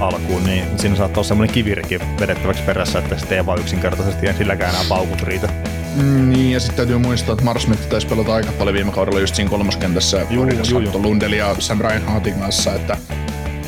Alkuun, 0.00 0.44
niin 0.44 0.78
siinä 0.78 0.96
saattaa 0.96 1.20
olla 1.20 1.28
semmoinen 1.28 1.54
kivirikki 1.54 1.98
vedettäväksi 2.20 2.62
perässä, 2.62 2.98
että 2.98 3.18
sitten 3.18 3.38
ei 3.38 3.46
vaan 3.46 3.60
yksinkertaisesti 3.60 4.26
ei 4.26 4.34
silläkään 4.34 4.70
enää 4.70 4.84
paukut 4.88 5.22
riitä. 5.22 5.48
Mm, 5.96 6.30
niin, 6.30 6.52
ja 6.52 6.60
sitten 6.60 6.76
täytyy 6.76 6.98
muistaa, 6.98 7.32
että 7.32 7.44
Marsmetti 7.44 7.88
taisi 7.88 8.06
pelata 8.06 8.34
aika 8.34 8.52
paljon 8.52 8.74
viime 8.74 8.92
kaudella 8.92 9.20
just 9.20 9.34
siinä 9.34 9.50
kolmoskentässä 9.50 10.26
Juu, 10.30 10.46
juu, 10.70 10.80
juu. 10.80 11.02
Lundell 11.02 11.32
ja 11.32 11.56
Sam 11.58 11.80
Reinhardtin 11.80 12.34
kanssa, 12.34 12.74
että 12.74 12.96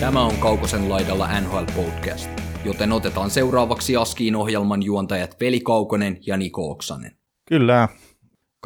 Tämä 0.00 0.22
on 0.22 0.36
Kaukosen 0.36 0.88
laidalla 0.88 1.40
NHL 1.40 1.64
Podcast, 1.76 2.30
joten 2.64 2.92
otetaan 2.92 3.30
seuraavaksi 3.30 3.96
Askiin 3.96 4.36
ohjelman 4.36 4.82
juontajat 4.82 5.36
Veli 5.40 5.60
Kaukonen 5.60 6.18
ja 6.26 6.36
Niko 6.36 6.70
Oksanen. 6.70 7.12
Kyllä. 7.48 7.88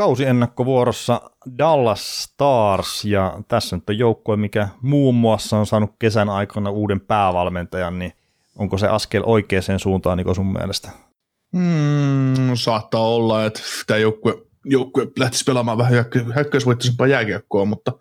Kausi 0.00 0.24
ennakkovuorossa 0.24 1.30
Dallas 1.58 2.22
Stars, 2.22 3.04
ja 3.04 3.40
tässä 3.48 3.76
nyt 3.76 3.90
on 3.90 3.98
joukkue, 3.98 4.36
mikä 4.36 4.68
muun 4.82 5.14
muassa 5.14 5.58
on 5.58 5.66
saanut 5.66 5.90
kesän 5.98 6.28
aikana 6.28 6.70
uuden 6.70 7.00
päävalmentajan, 7.00 7.98
niin 7.98 8.12
onko 8.58 8.78
se 8.78 8.88
askel 8.88 9.22
oikeaan 9.26 9.78
suuntaan 9.78 10.18
niin 10.18 10.34
sun 10.34 10.52
mielestä? 10.52 10.90
mm, 11.52 12.54
saattaa 12.54 13.08
olla, 13.08 13.44
että 13.44 13.60
tämä 13.86 13.98
joukkue, 13.98 14.42
joukkue 14.64 15.06
lähtisi 15.18 15.44
pelaamaan 15.44 15.78
vähän 15.78 15.92
hyökkäysvoittoisempaa 16.34 17.06
jääkiekkoa, 17.06 17.64
mutta, 17.64 17.92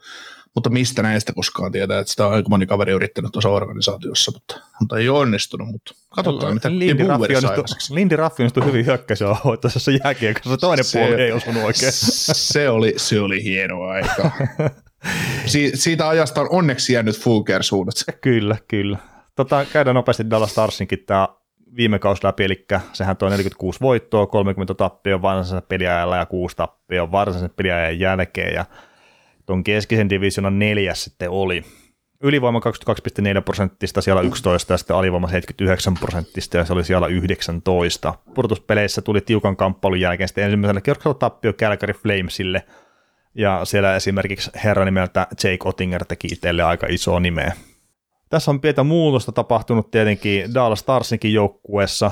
mutta 0.56 0.70
mistä 0.70 1.02
näistä 1.02 1.34
koskaan 1.34 1.72
tietää, 1.72 2.00
että 2.00 2.12
sitä 2.12 2.28
on 2.28 2.34
aika 2.34 2.50
moni 2.50 2.66
kaveri 2.66 2.92
yrittänyt 2.92 3.32
tuossa 3.32 3.50
organisaatiossa, 3.50 4.32
mutta, 4.32 4.60
mutta 4.80 4.98
ei 4.98 5.10
ole 5.10 5.20
onnistunut, 5.20 5.68
mutta 5.68 5.94
katsotaan, 6.10 6.54
mitä 6.54 6.70
Lindy 6.70 6.86
Lindy 6.86 7.08
Raffi 7.08 7.36
onnistui. 7.36 7.96
Lindy 7.96 8.16
Raffi 8.16 8.44
onnistui 8.44 8.66
hyvin 8.66 8.86
hyökkäisellä 8.86 9.36
hoitoisessa 9.44 9.92
jääkiekossa, 9.92 10.58
toinen 10.58 10.86
Se- 10.86 11.00
puoli 11.00 11.22
ei 11.22 11.32
osunut 11.32 11.64
oikein. 11.64 11.92
Se 12.52 12.70
oli, 12.70 12.94
se 12.98 13.20
oli 13.20 13.44
hieno 13.44 13.84
aika. 13.84 14.32
Si- 15.46 15.72
siitä 15.76 16.10
ajasta 16.10 16.42
on 16.42 16.48
onneksi 16.52 16.94
jäänyt 16.94 17.20
Fulker 17.20 17.64
suunnat. 17.64 17.96
Kyllä, 18.22 18.58
kyllä. 18.68 18.98
Tota, 19.36 19.66
käydään 19.74 19.96
nopeasti 19.96 20.30
Dallas 20.30 20.52
Starsinkin 20.52 21.04
tämä 21.06 21.28
viime 21.76 22.00
kausi 22.00 22.24
läpi, 22.24 22.44
eli 22.44 22.66
sehän 22.94 23.18
toi 23.18 23.30
46 23.30 23.80
voittoa, 23.82 24.28
30 24.28 24.74
tappia 24.74 25.22
varsinaisella 25.22 25.62
peliajalla 25.62 26.18
ja 26.18 26.26
6 26.26 26.56
tappia 26.56 27.12
varsinaisen 27.12 27.54
peliajan 27.56 28.00
jälkeen, 28.00 28.54
ja 28.54 28.66
tuon 29.50 29.64
keskisen 29.64 30.10
divisionan 30.10 30.60
neljäs 30.60 31.04
sitten 31.04 31.30
oli. 31.30 31.64
Ylivoima 32.24 32.60
22,4 32.60 33.42
prosenttista, 33.46 34.02
siellä 34.02 34.22
11 34.22 34.74
ja 34.74 34.78
sitten 34.78 34.96
alivoima 34.96 35.28
79 35.28 35.94
prosenttista 35.94 36.58
ja 36.58 36.66
se 36.66 36.74
oli 36.74 36.84
siellä 36.84 37.08
19. 37.08 38.14
Purtuspeleissä 38.36 39.02
tuli 39.02 39.22
tiukan 39.22 39.56
kamppailun 39.56 40.00
jälkeen 40.00 40.28
sitten 40.28 40.44
ensimmäisellä 40.44 40.82
kierroksella 40.82 41.14
tappio 41.14 41.54
Calgary 41.54 41.94
Flamesille 41.94 42.64
ja 43.36 43.62
siellä 43.64 43.96
esimerkiksi 43.96 44.52
herra 44.64 44.86
nimeltä 44.86 45.28
Jake 45.44 45.58
Ottinger 45.66 46.06
teki 46.06 46.28
itselle 46.28 46.64
aika 46.64 46.88
isoa 46.90 47.20
nimeä. 47.20 47.54
Tässä 48.30 48.52
on 48.52 48.62
pientä 48.62 48.84
muutosta 48.84 49.32
tapahtunut 49.32 49.92
tietenkin 49.92 50.54
Dallas 50.54 50.80
Starsinkin 50.80 51.34
joukkueessa, 51.34 52.12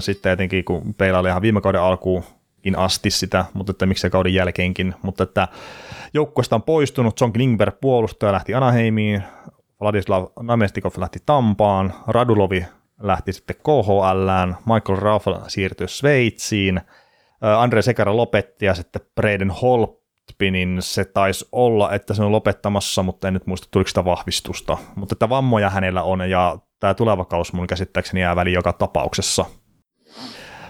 sitten 0.00 0.32
etenkin 0.32 0.64
kun 0.64 0.94
peilaili 0.94 1.28
ihan 1.28 1.42
viime 1.42 1.60
kauden 1.60 1.80
alkuunkin 1.80 2.78
asti 2.78 3.10
sitä, 3.10 3.44
mutta 3.54 3.70
että 3.70 3.86
miksei 3.86 4.10
kauden 4.10 4.34
jälkeenkin, 4.34 4.94
mutta 5.02 5.24
että 5.24 5.48
joukkueesta 6.14 6.56
on 6.56 6.62
poistunut, 6.62 7.20
John 7.20 7.32
Klingberg 7.32 7.74
puolustaja 7.80 8.32
lähti 8.32 8.54
Anaheimiin, 8.54 9.22
Vladislav 9.80 10.26
Namestikov 10.42 10.92
lähti 10.96 11.18
Tampaan, 11.26 11.94
Radulovi 12.06 12.66
lähti 13.00 13.32
sitten 13.32 13.56
KHLään, 13.56 14.56
Michael 14.66 15.00
Raffel 15.00 15.34
siirtyi 15.48 15.88
Sveitsiin, 15.88 16.80
ää, 17.42 17.60
Andre 17.60 17.82
Sekara 17.82 18.16
lopetti 18.16 18.66
ja 18.66 18.74
sitten 18.74 19.02
Braden 19.14 19.50
Holtpinin 19.50 20.76
se 20.80 21.04
taisi 21.04 21.48
olla, 21.52 21.92
että 21.92 22.14
se 22.14 22.22
on 22.22 22.32
lopettamassa, 22.32 23.02
mutta 23.02 23.28
en 23.28 23.34
nyt 23.34 23.46
muista 23.46 23.68
tuliko 23.70 23.88
sitä 23.88 24.04
vahvistusta. 24.04 24.76
Mutta 24.96 25.14
että 25.14 25.28
vammoja 25.28 25.70
hänellä 25.70 26.02
on 26.02 26.30
ja 26.30 26.58
tämä 26.80 26.94
tuleva 26.94 27.24
kausi 27.24 27.56
mun 27.56 27.66
käsittääkseni 27.66 28.20
jää 28.20 28.36
väliin 28.36 28.54
joka 28.54 28.72
tapauksessa. 28.72 29.44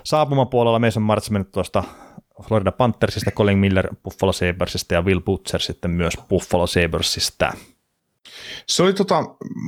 Saapumapuolella 0.05 0.79
Mason 0.79 1.03
mennyt 1.31 1.53
tuosta 1.53 1.85
Florida 2.43 2.73
Panthersista, 2.73 3.31
Colin 3.31 3.59
Miller 3.59 3.95
Buffalo 4.05 4.33
Sabresista 4.33 4.95
ja 4.95 5.03
Will 5.03 5.21
Butcher 5.21 5.61
sitten 5.61 5.91
myös 5.91 6.15
Buffalo 6.29 6.67
Sabresista. 6.67 7.53
Se 8.69 8.83
oli 8.83 8.95
tota, 8.95 9.25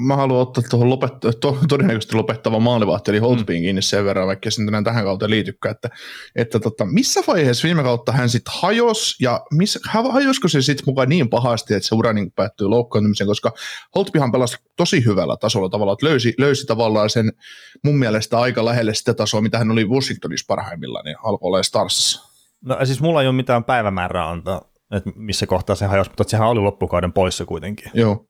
mä 0.06 0.16
haluan 0.16 0.40
ottaa 0.40 0.64
tuohon 0.70 0.90
lopetta, 0.90 1.32
to, 1.32 1.58
todennäköisesti 1.68 2.16
lopettava 2.16 2.60
maalivahti, 2.60 3.10
eli 3.10 3.18
Holtbyin 3.18 3.62
kiinni 3.62 3.82
sen 3.82 4.04
verran, 4.04 4.26
vaikka 4.26 4.50
se 4.50 4.62
nyt 4.62 4.68
enää 4.68 4.82
tähän 4.82 5.04
kautta 5.04 5.30
liitykään, 5.30 5.74
että, 5.74 5.90
että 6.36 6.60
tota, 6.60 6.84
missä 6.84 7.20
vaiheessa 7.26 7.66
viime 7.66 7.82
kautta 7.82 8.12
hän 8.12 8.28
sitten 8.28 8.54
hajosi, 8.56 9.24
ja 9.24 9.44
missä, 9.52 9.80
hajosko 9.84 10.48
se 10.48 10.62
sitten 10.62 10.84
mukaan 10.86 11.08
niin 11.08 11.28
pahasti, 11.28 11.74
että 11.74 11.88
se 11.88 11.94
ura 11.94 12.12
niin 12.12 12.32
päättyi 12.32 12.66
loukkaantumiseen, 12.66 13.28
koska 13.28 13.52
Holtbyhan 13.94 14.32
pelasi 14.32 14.56
tosi 14.76 15.04
hyvällä 15.04 15.36
tasolla 15.36 15.68
tavallaan, 15.68 15.94
että 15.94 16.06
löysi, 16.06 16.34
löysi 16.38 16.66
tavallaan 16.66 17.10
sen 17.10 17.32
mun 17.84 17.98
mielestä 17.98 18.38
aika 18.38 18.64
lähelle 18.64 18.94
sitä 18.94 19.14
tasoa, 19.14 19.40
mitä 19.40 19.58
hän 19.58 19.70
oli 19.70 19.84
Washingtonissa 19.84 20.44
parhaimmillaan, 20.48 21.04
niin 21.04 21.16
alkoi 21.24 21.46
olla 21.46 21.62
Starsissa. 21.62 22.35
No 22.66 22.84
siis 22.84 23.00
mulla 23.00 23.22
ei 23.22 23.28
ole 23.28 23.36
mitään 23.36 23.64
päivämäärää 23.64 24.30
antaa, 24.30 24.62
että 24.90 25.10
missä 25.16 25.46
kohtaa 25.46 25.76
se 25.76 25.86
hajosi, 25.86 26.10
mutta 26.10 26.24
sehän 26.24 26.48
oli 26.48 26.60
loppukauden 26.60 27.12
poissa 27.12 27.44
kuitenkin. 27.44 27.90
Joo. 27.94 28.26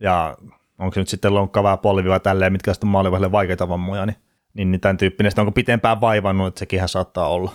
Ja 0.00 0.36
onko 0.78 0.94
se 0.94 1.00
nyt 1.00 1.08
sitten 1.08 1.34
lonkkavaa 1.34 1.76
polvia 1.76 2.20
tälleen, 2.20 2.52
mitkä 2.52 2.74
sitten 2.74 2.90
maalivahdelle 2.90 3.32
vaikeita 3.32 3.68
vammoja, 3.68 4.06
niin, 4.06 4.16
niin, 4.54 4.70
niin 4.70 4.80
tämän 4.80 4.96
tyyppinen. 4.96 5.30
Sitten 5.30 5.42
onko 5.42 5.52
pitempään 5.52 6.00
vaivannut, 6.00 6.46
että 6.46 6.58
sekin 6.58 6.88
saattaa 6.88 7.28
olla. 7.28 7.52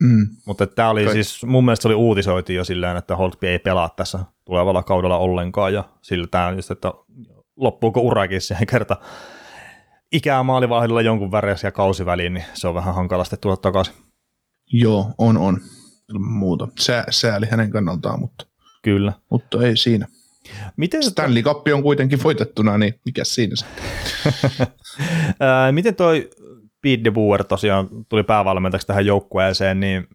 Mm. 0.00 0.26
Mutta 0.46 0.66
tämä 0.66 0.90
oli 0.90 1.04
Kai- 1.04 1.12
siis, 1.12 1.44
mun 1.44 1.64
mielestä 1.64 1.82
se 1.82 1.88
oli 1.88 1.94
uutisoitu 1.94 2.52
jo 2.52 2.64
silleen, 2.64 2.96
että 2.96 3.16
Holtby 3.16 3.48
ei 3.48 3.58
pelaa 3.58 3.88
tässä 3.88 4.18
tulevalla 4.44 4.82
kaudella 4.82 5.18
ollenkaan, 5.18 5.74
ja 5.74 5.84
sillä 6.02 6.26
tämä 6.26 6.46
on 6.46 6.56
just, 6.56 6.70
että 6.70 6.92
loppuuko 7.56 8.00
urakin 8.00 8.40
siihen 8.40 8.66
kerta 8.66 8.96
ikää 10.12 10.42
maalivahdilla 10.42 11.02
jonkun 11.02 11.32
väreisiä 11.32 11.70
kausiväliin, 11.70 12.34
niin 12.34 12.44
se 12.54 12.68
on 12.68 12.74
vähän 12.74 12.94
hankala 12.94 13.24
sitten 13.24 13.38
tulla 13.40 13.56
takaisin. 13.56 13.94
Joo, 14.72 15.14
on, 15.18 15.36
on. 15.36 15.60
Muuta. 16.18 16.68
Sää, 16.78 17.04
sääli 17.10 17.46
hänen 17.50 17.70
kannaltaan, 17.70 18.20
mutta, 18.20 18.46
Kyllä. 18.82 19.12
mutta 19.30 19.66
ei 19.66 19.76
siinä. 19.76 20.06
Miten, 20.76 21.02
Stanley 21.02 21.42
Cup 21.42 21.66
on 21.74 21.82
kuitenkin 21.82 22.22
voitettuna, 22.22 22.78
niin 22.78 22.94
mikä 23.04 23.24
siinä 23.24 23.56
se? 23.56 23.66
miten 25.72 25.94
toi 25.94 26.30
Pete 26.82 27.04
de 27.04 27.10
Boer 27.10 27.44
tosiaan 27.44 27.88
tuli 28.08 28.22
päävalmentajaksi 28.22 28.86
tähän 28.86 29.06
joukkueeseen, 29.06 29.80
niin 29.80 30.08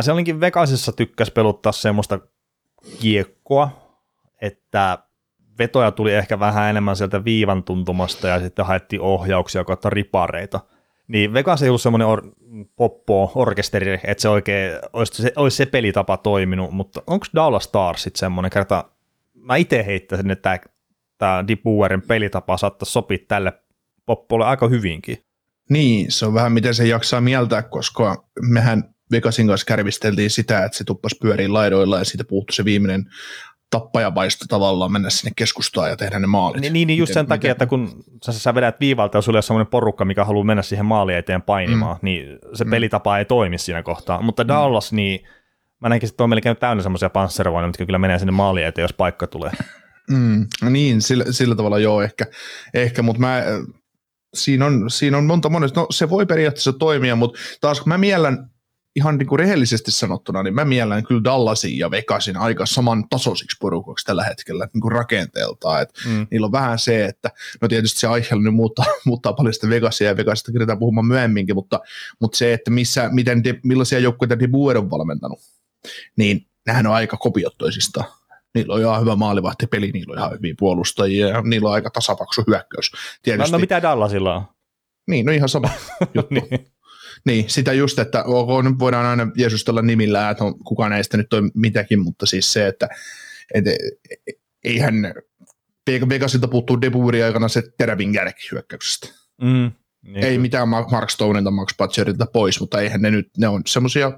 se 0.00 0.12
olinkin 0.12 0.40
Vegasissa 0.40 0.92
tykkäs 0.92 1.30
peluttaa 1.30 1.72
semmoista 1.72 2.20
kiekkoa, 3.00 3.70
että 4.40 4.98
vetoja 5.58 5.90
tuli 5.90 6.14
ehkä 6.14 6.40
vähän 6.40 6.70
enemmän 6.70 6.96
sieltä 6.96 7.24
viivan 7.24 7.64
tuntumasta 7.64 8.28
ja 8.28 8.40
sitten 8.40 8.66
haettiin 8.66 9.00
ohjauksia 9.00 9.64
kautta 9.64 9.90
ripareita. 9.90 10.60
Niin 11.08 11.32
Vegas 11.32 11.62
ei 11.62 11.68
ollut 11.68 11.82
semmoinen 11.82 12.08
or- 12.08 12.32
poppo 12.76 13.32
orkesteri, 13.34 14.00
että 14.04 14.22
se 14.22 14.28
oikein 14.28 14.72
olisi 14.92 15.22
se, 15.22 15.32
olisi 15.36 15.56
se 15.56 15.66
pelitapa 15.66 16.16
toiminut, 16.16 16.70
mutta 16.70 17.02
onko 17.06 17.26
Dallas 17.34 17.64
Stars 17.64 18.02
sitten 18.02 18.18
semmoinen 18.18 18.50
kerta, 18.50 18.84
mä 19.34 19.56
itse 19.56 19.86
heittäisin, 19.86 20.30
että 20.30 20.58
tämä 21.18 21.44
Deep 21.48 21.62
Boerin 21.62 22.02
pelitapa 22.02 22.56
saattaisi 22.56 22.92
sopia 22.92 23.18
tälle 23.28 23.52
poppolle 24.06 24.44
aika 24.44 24.68
hyvinkin. 24.68 25.18
Niin, 25.70 26.12
se 26.12 26.26
on 26.26 26.34
vähän 26.34 26.52
miten 26.52 26.74
se 26.74 26.86
jaksaa 26.86 27.20
mieltää, 27.20 27.62
koska 27.62 28.28
mehän 28.40 28.94
Vegasin 29.10 29.46
kanssa 29.46 29.66
kärvisteltiin 29.66 30.30
sitä, 30.30 30.64
että 30.64 30.78
se 30.78 30.84
tuppasi 30.84 31.16
pyöriin 31.20 31.52
laidoilla 31.52 31.98
ja 31.98 32.04
siitä 32.04 32.24
puuttui 32.24 32.54
se 32.54 32.64
viimeinen 32.64 33.04
tappajapaisto 33.70 34.44
tavallaan 34.48 34.92
mennä 34.92 35.10
sinne 35.10 35.32
keskustaan 35.36 35.90
ja 35.90 35.96
tehdä 35.96 36.18
ne 36.18 36.26
maalit. 36.26 36.60
Niin, 36.60 36.72
niin, 36.72 36.86
niin 36.86 36.98
just 36.98 37.10
Miten- 37.10 37.14
sen 37.20 37.26
takia, 37.26 37.48
miten- 37.48 37.52
että 37.52 37.66
kun 37.66 38.04
sä, 38.24 38.32
sä 38.32 38.54
vedät 38.54 38.80
viivalta 38.80 39.18
ja 39.18 39.22
sulla 39.22 39.38
on 39.38 39.42
semmoinen 39.42 39.70
porukka, 39.70 40.04
mikä 40.04 40.24
haluaa 40.24 40.44
mennä 40.44 40.62
siihen 40.62 40.86
maaliin 40.86 41.18
eteen 41.18 41.42
painimaan, 41.42 41.96
mm. 41.96 42.00
niin 42.04 42.38
se 42.54 42.64
Mm. 42.64 42.70
pelitapa 42.70 43.18
ei 43.18 43.24
toimi 43.24 43.58
siinä 43.58 43.82
kohtaa. 43.82 44.22
Mutta 44.22 44.48
Dallas, 44.48 44.92
niin 44.92 45.20
mä 45.80 45.88
näkisin, 45.88 46.12
että 46.12 46.24
on 46.24 46.30
melkein 46.30 46.56
täynnä 46.56 46.82
semmoisia 46.82 47.10
panssarovoja, 47.10 47.66
mitkä 47.66 47.86
kyllä 47.86 47.98
menee 47.98 48.18
sinne 48.18 48.32
maaliin 48.32 48.66
eteen, 48.66 48.84
jos 48.84 48.92
paikka 48.92 49.26
tulee. 49.26 49.50
Mm, 50.10 50.46
no 50.62 50.70
niin, 50.70 51.02
sillä, 51.02 51.24
sillä 51.30 51.54
tavalla 51.54 51.78
joo 51.78 52.02
ehkä, 52.02 52.26
ehkä 52.74 53.02
mutta 53.02 53.20
mä, 53.20 53.38
äh, 53.38 53.44
siinä 54.34 54.66
on, 54.66 54.90
siinä 54.90 55.18
on 55.18 55.24
monta 55.24 55.48
monesta, 55.48 55.80
no 55.80 55.86
se 55.90 56.10
voi 56.10 56.26
periaatteessa 56.26 56.72
toimia, 56.72 57.16
mutta 57.16 57.38
taas 57.60 57.80
kun 57.80 57.88
mä 57.88 57.98
miellän 57.98 58.50
ihan 58.96 59.18
niin 59.18 59.26
kuin 59.26 59.38
rehellisesti 59.38 59.90
sanottuna, 59.90 60.42
niin 60.42 60.54
mä 60.54 60.64
miellän 60.64 61.04
kyllä 61.06 61.24
Dallasin 61.24 61.78
ja 61.78 61.90
Vegasin 61.90 62.36
aika 62.36 62.66
saman 62.66 63.08
tasoisiksi 63.08 63.56
porukoksi 63.60 64.04
tällä 64.06 64.24
hetkellä 64.24 64.68
niin 64.74 64.80
kuin 64.80 64.92
rakenteeltaan, 64.92 65.82
että 65.82 66.00
Mm. 66.08 66.26
niillä 66.30 66.44
on 66.44 66.52
vähän 66.52 66.78
se, 66.78 67.04
että 67.04 67.30
no 67.60 67.68
tietysti 67.68 68.00
se 68.00 68.06
aihe 68.06 68.36
nyt 68.36 68.54
muuttaa, 68.54 68.84
muuttaa 69.06 69.32
paljon 69.32 69.54
sitä 69.54 69.68
Vegasia 69.68 70.08
ja 70.08 70.16
Vegasista 70.16 70.52
keretään 70.52 70.78
puhumaan 70.78 71.06
myöhemminkin, 71.06 71.54
mutta, 71.54 71.80
mutta 72.20 72.38
se, 72.38 72.52
että 72.52 72.70
missä, 72.70 73.08
miten 73.12 73.44
de, 73.44 73.60
millaisia 73.64 73.98
joukkueita 73.98 74.38
De 74.38 74.48
Boer 74.48 74.78
on 74.78 74.90
valmentanut, 74.90 75.38
niin 76.16 76.46
nehän 76.66 76.86
on 76.86 76.94
aika 76.94 77.16
kopiot 77.16 77.58
toisistaan. 77.58 78.06
Niillä 78.54 78.74
on 78.74 78.80
ihan 78.80 79.00
hyvä 79.00 79.16
maalivahtipeli, 79.16 79.90
niillä 79.92 80.12
on 80.12 80.18
ihan 80.18 80.32
hyviä 80.32 80.54
puolustajia 80.58 81.28
ja 81.28 81.42
niillä 81.42 81.68
on 81.68 81.74
aika 81.74 81.90
tasapaksu 81.90 82.42
hyökkäys. 82.46 82.90
Tietysti. 83.22 83.50
No, 83.52 83.58
no 83.58 83.60
mitä 83.60 83.82
Dallasilla 83.82 84.34
on? 84.34 84.44
Niin, 85.10 85.26
no 85.26 85.32
ihan 85.32 85.48
sama 85.48 85.70
juttu. 86.14 86.34
niin. 86.34 86.66
Niin. 87.24 87.50
sitä 87.50 87.72
just, 87.72 87.98
että 87.98 88.22
ok, 88.24 88.64
nyt 88.64 88.78
voidaan 88.78 89.06
aina 89.06 89.32
jeesustella 89.36 89.82
nimillä, 89.82 90.30
että 90.30 90.44
on, 90.44 90.58
kuka 90.58 90.88
näistä 90.88 91.16
nyt 91.16 91.32
on 91.32 91.50
mitäkin, 91.54 92.00
mutta 92.00 92.26
siis 92.26 92.52
se, 92.52 92.66
että 92.66 92.88
et, 93.54 93.64
eihän 94.64 95.14
Vegasilta 96.08 96.48
puuttuu 96.48 96.80
Debuuri 96.80 97.22
aikana 97.22 97.48
se 97.48 97.62
terävin 97.78 98.14
järki 98.14 98.48
hyökkäyksestä. 98.52 99.08
Mm, 99.42 99.72
niin. 100.02 100.24
Ei 100.24 100.38
mitään 100.38 100.68
Mark 100.68 101.10
Stonelta, 101.10 101.50
Max 101.50 101.76
Butcherilta 101.78 102.26
pois, 102.32 102.60
mutta 102.60 102.80
eihän 102.80 103.02
ne 103.02 103.10
nyt, 103.10 103.28
ne 103.38 103.48
on 103.48 103.62
semmoisia, 103.66 104.12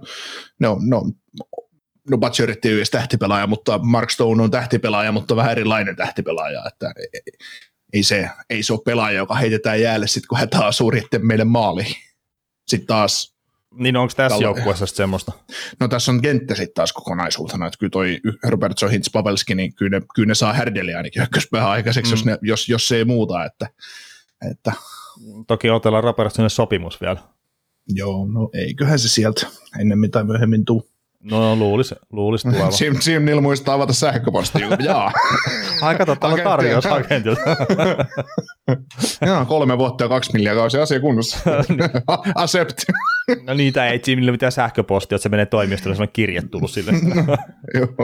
ne 0.61 0.69
on, 0.69 0.89
ne 0.89 0.97
on 0.97 1.13
no 2.11 2.19
Butcherit 2.19 2.65
ei 2.65 2.71
ole 2.71 2.77
edes 2.77 2.91
tähtipelaaja, 2.91 3.47
mutta 3.47 3.79
Mark 3.79 4.11
Stone 4.11 4.43
on 4.43 4.51
tähtipelaaja, 4.51 5.13
mutta 5.13 5.37
vähän 5.37 5.53
erilainen 5.53 5.97
tähtipelaaja, 5.97 6.63
että 6.67 6.93
ei 7.93 8.03
se, 8.03 8.31
ei 8.51 8.63
se 8.63 8.73
ole 8.73 8.81
pelaaja, 8.85 9.17
joka 9.17 9.35
heitetään 9.35 9.81
jäälle 9.81 10.07
sitten, 10.07 10.29
kun 10.29 10.39
hän 10.39 10.51
taas 10.51 10.81
meille 11.19 11.45
maaliin. 11.45 11.95
Sitten 12.67 12.87
taas 12.87 13.37
niin 13.79 13.97
onko 13.97 14.13
tässä 14.17 14.43
joukkueessa 14.43 14.87
semmoista? 14.87 15.33
No 15.81 15.89
tässä 15.89 16.13
on 16.13 16.23
kenttä 16.23 16.55
sitten 16.55 16.75
taas 16.75 16.93
kokonaisuutena, 16.93 17.67
että 17.67 17.79
kyllä 17.79 17.91
toi 17.91 18.21
Robertson, 18.43 18.91
Hintz, 18.91 19.13
Pavelski, 19.13 19.55
niin 19.55 19.75
kyllä 19.75 19.99
ne, 19.99 20.07
kyllä 20.15 20.27
ne 20.27 20.35
saa 20.35 20.53
härdeliä 20.53 20.97
ainakin 20.97 21.21
hyökkäyspäähän 21.21 21.71
aikaiseksi, 21.71 22.11
mm. 22.11 22.13
jos, 22.13 22.25
ne, 22.25 22.39
jos, 22.43 22.69
jos 22.69 22.89
se 22.89 22.97
ei 22.97 23.05
muuta. 23.05 23.45
Että, 23.45 23.69
että. 24.51 24.73
Toki 25.47 25.71
otellaan 25.71 26.05
Robertsonille 26.05 26.49
sopimus 26.49 27.01
vielä. 27.01 27.23
Joo, 27.89 28.27
no 28.27 28.51
eiköhän 28.53 28.99
se 28.99 29.09
sieltä 29.09 29.47
ennen 29.81 30.11
tai 30.11 30.25
myöhemmin 30.25 30.65
tuu. 30.65 30.89
No 31.23 31.57
luulisi, 31.57 31.95
luulisi 32.13 32.49
tuleva. 32.49 32.71
Jim, 32.81 32.95
Jim 33.07 33.25
Neal 33.25 33.41
muistaa 33.41 33.75
avata 33.75 33.93
sähköposti. 33.93 34.59
Jaa. 34.85 35.13
Ai 35.83 35.95
kato, 35.95 36.17
täällä 36.17 36.35
on 36.35 36.41
tarjous 36.41 36.87
agentilta. 36.87 37.41
Joo, 39.27 39.47
kolme 39.47 39.79
vuotta 39.79 40.05
ja 40.05 40.09
kaksi 40.09 40.33
miljoonaa 40.33 40.63
kausi 40.63 40.79
asia 40.79 41.01
kunnossa. 41.01 41.39
Accept. 42.35 42.79
no 43.47 43.55
niitä 43.55 43.89
ei 43.89 44.01
Jimille 44.07 44.31
mitään 44.31 44.53
sähköpostia, 44.53 45.17
että 45.17 45.23
se 45.23 45.29
menee 45.29 45.47
toimistolle, 45.47 45.97
se 45.97 46.03
on 46.03 46.09
kirje 46.13 46.43
tullut 46.43 46.71
sille. 46.71 46.93
no, 46.93 47.37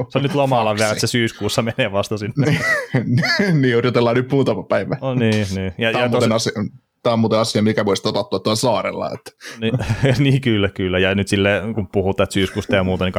se 0.08 0.18
on 0.18 0.22
nyt 0.22 0.34
lomalla 0.34 0.74
vielä, 0.74 0.90
että 0.90 1.00
se 1.00 1.06
syyskuussa 1.06 1.62
menee 1.62 1.92
vasta 1.92 2.18
sinne. 2.18 2.60
niin, 3.04 3.62
niin 3.62 3.76
odotellaan 3.76 4.16
nyt 4.16 4.32
muutama 4.32 4.62
päivä. 4.62 4.96
No 5.00 5.14
niin, 5.14 5.46
niin. 5.54 5.74
Ja, 5.78 5.92
Tämä, 5.92 6.04
ja 6.04 6.10
tosi... 6.10 6.30
asia, 6.32 6.52
tämä 7.02 7.12
on 7.12 7.18
muuten 7.18 7.38
asia, 7.38 7.62
mikä 7.62 7.84
voisi 7.84 8.02
toteutua 8.02 8.38
tuolla 8.38 8.56
saarella. 8.56 9.10
Että. 9.10 9.30
Niin, 9.60 9.74
niin, 10.24 10.40
kyllä, 10.40 10.68
kyllä. 10.68 10.98
Ja 10.98 11.14
nyt 11.14 11.28
sille, 11.28 11.62
kun 11.74 11.88
puhutaan 11.88 12.32
syyskuusta 12.32 12.76
ja 12.76 12.84
muuta, 12.84 13.04
niin 13.04 13.14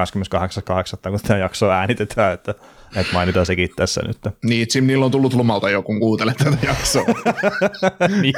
28.8. 1.05 1.09
kun 1.09 1.19
tämä 1.27 1.39
jakso 1.39 1.69
äänitetään, 1.69 2.33
että, 2.33 2.55
että 2.95 3.13
mainitaan 3.13 3.45
sekin 3.45 3.69
tässä 3.75 4.01
nyt. 4.07 4.17
Niin, 4.43 4.67
Jim, 4.75 4.87
niillä 4.87 5.05
on 5.05 5.11
tullut 5.11 5.33
lomalta 5.33 5.69
jo, 5.69 5.83
kun 5.83 5.99
kuuntelet 5.99 6.37
tätä 6.37 6.57
jaksoa. 6.65 7.05
niin, 8.21 8.33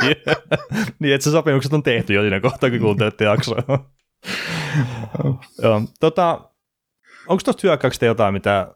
niin, 0.99 1.13
että 1.13 1.23
se 1.23 1.31
sopimukset 1.31 1.73
on 1.73 1.83
tehty 1.83 2.13
jo 2.13 2.21
siinä 2.21 2.39
kohtaa, 2.39 2.69
kun 2.69 2.79
kuuntelette 2.79 3.23
jaksoa. 3.23 3.57
Joo, 5.61 5.81
tota, 5.99 6.49
onko 7.27 7.41
tuosta 7.43 7.61
hyökkäyksestä 7.63 8.05
jotain, 8.05 8.33
mitä 8.33 8.67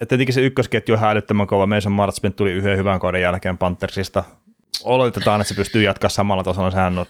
että 0.00 0.08
tietenkin 0.08 0.34
se 0.34 0.40
ykkösketju 0.40 0.94
on 0.94 1.00
häilyttömän 1.00 1.46
kova. 1.46 1.66
Mason 1.66 1.92
Martsman 1.92 2.32
tuli 2.32 2.52
yhden 2.52 2.78
hyvän 2.78 3.00
kauden 3.00 3.22
jälkeen 3.22 3.58
Panthersista 3.58 4.24
oletetaan, 4.84 5.40
että 5.40 5.48
se 5.48 5.54
pystyy 5.54 5.82
jatkaa 5.82 6.10
samalla 6.10 6.44
tasolla, 6.44 6.70
sehän 6.70 6.98
on, 6.98 7.06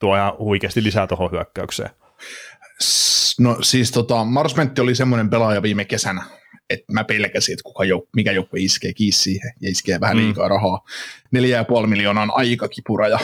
tuo 0.00 0.16
ihan 0.16 0.32
huikeasti 0.38 0.82
lisää 0.82 1.06
tuohon 1.06 1.30
hyökkäykseen. 1.30 1.90
No 3.40 3.58
siis 3.62 3.90
tota, 3.90 4.24
Marsmentti 4.24 4.80
oli 4.80 4.94
semmoinen 4.94 5.30
pelaaja 5.30 5.62
viime 5.62 5.84
kesänä, 5.84 6.24
että 6.70 6.92
mä 6.92 7.04
pelkäsin, 7.04 7.52
että 7.52 7.62
kuka 7.62 7.84
jouk- 7.84 8.08
mikä 8.16 8.32
joukkue 8.32 8.60
iskee 8.60 8.92
kiinni 8.92 9.12
siihen 9.12 9.52
ja 9.60 9.70
iskee 9.70 10.00
vähän 10.00 10.16
mm. 10.16 10.22
liikaa 10.22 10.48
rahaa. 10.48 10.84
4,5 11.82 11.86
miljoonaa 11.86 12.22
on 12.22 12.32
aika 12.34 12.68
kipuraja, 12.68 13.18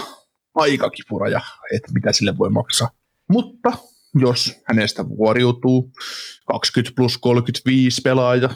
aika 0.54 0.90
kipuraja, 0.90 1.40
että 1.74 1.92
mitä 1.92 2.12
sille 2.12 2.38
voi 2.38 2.50
maksaa. 2.50 2.90
Mutta 3.28 3.72
jos 4.14 4.60
hänestä 4.64 5.08
vuoriutuu 5.08 5.92
20 6.46 6.96
plus 6.96 7.18
35 7.18 8.02
pelaaja 8.02 8.50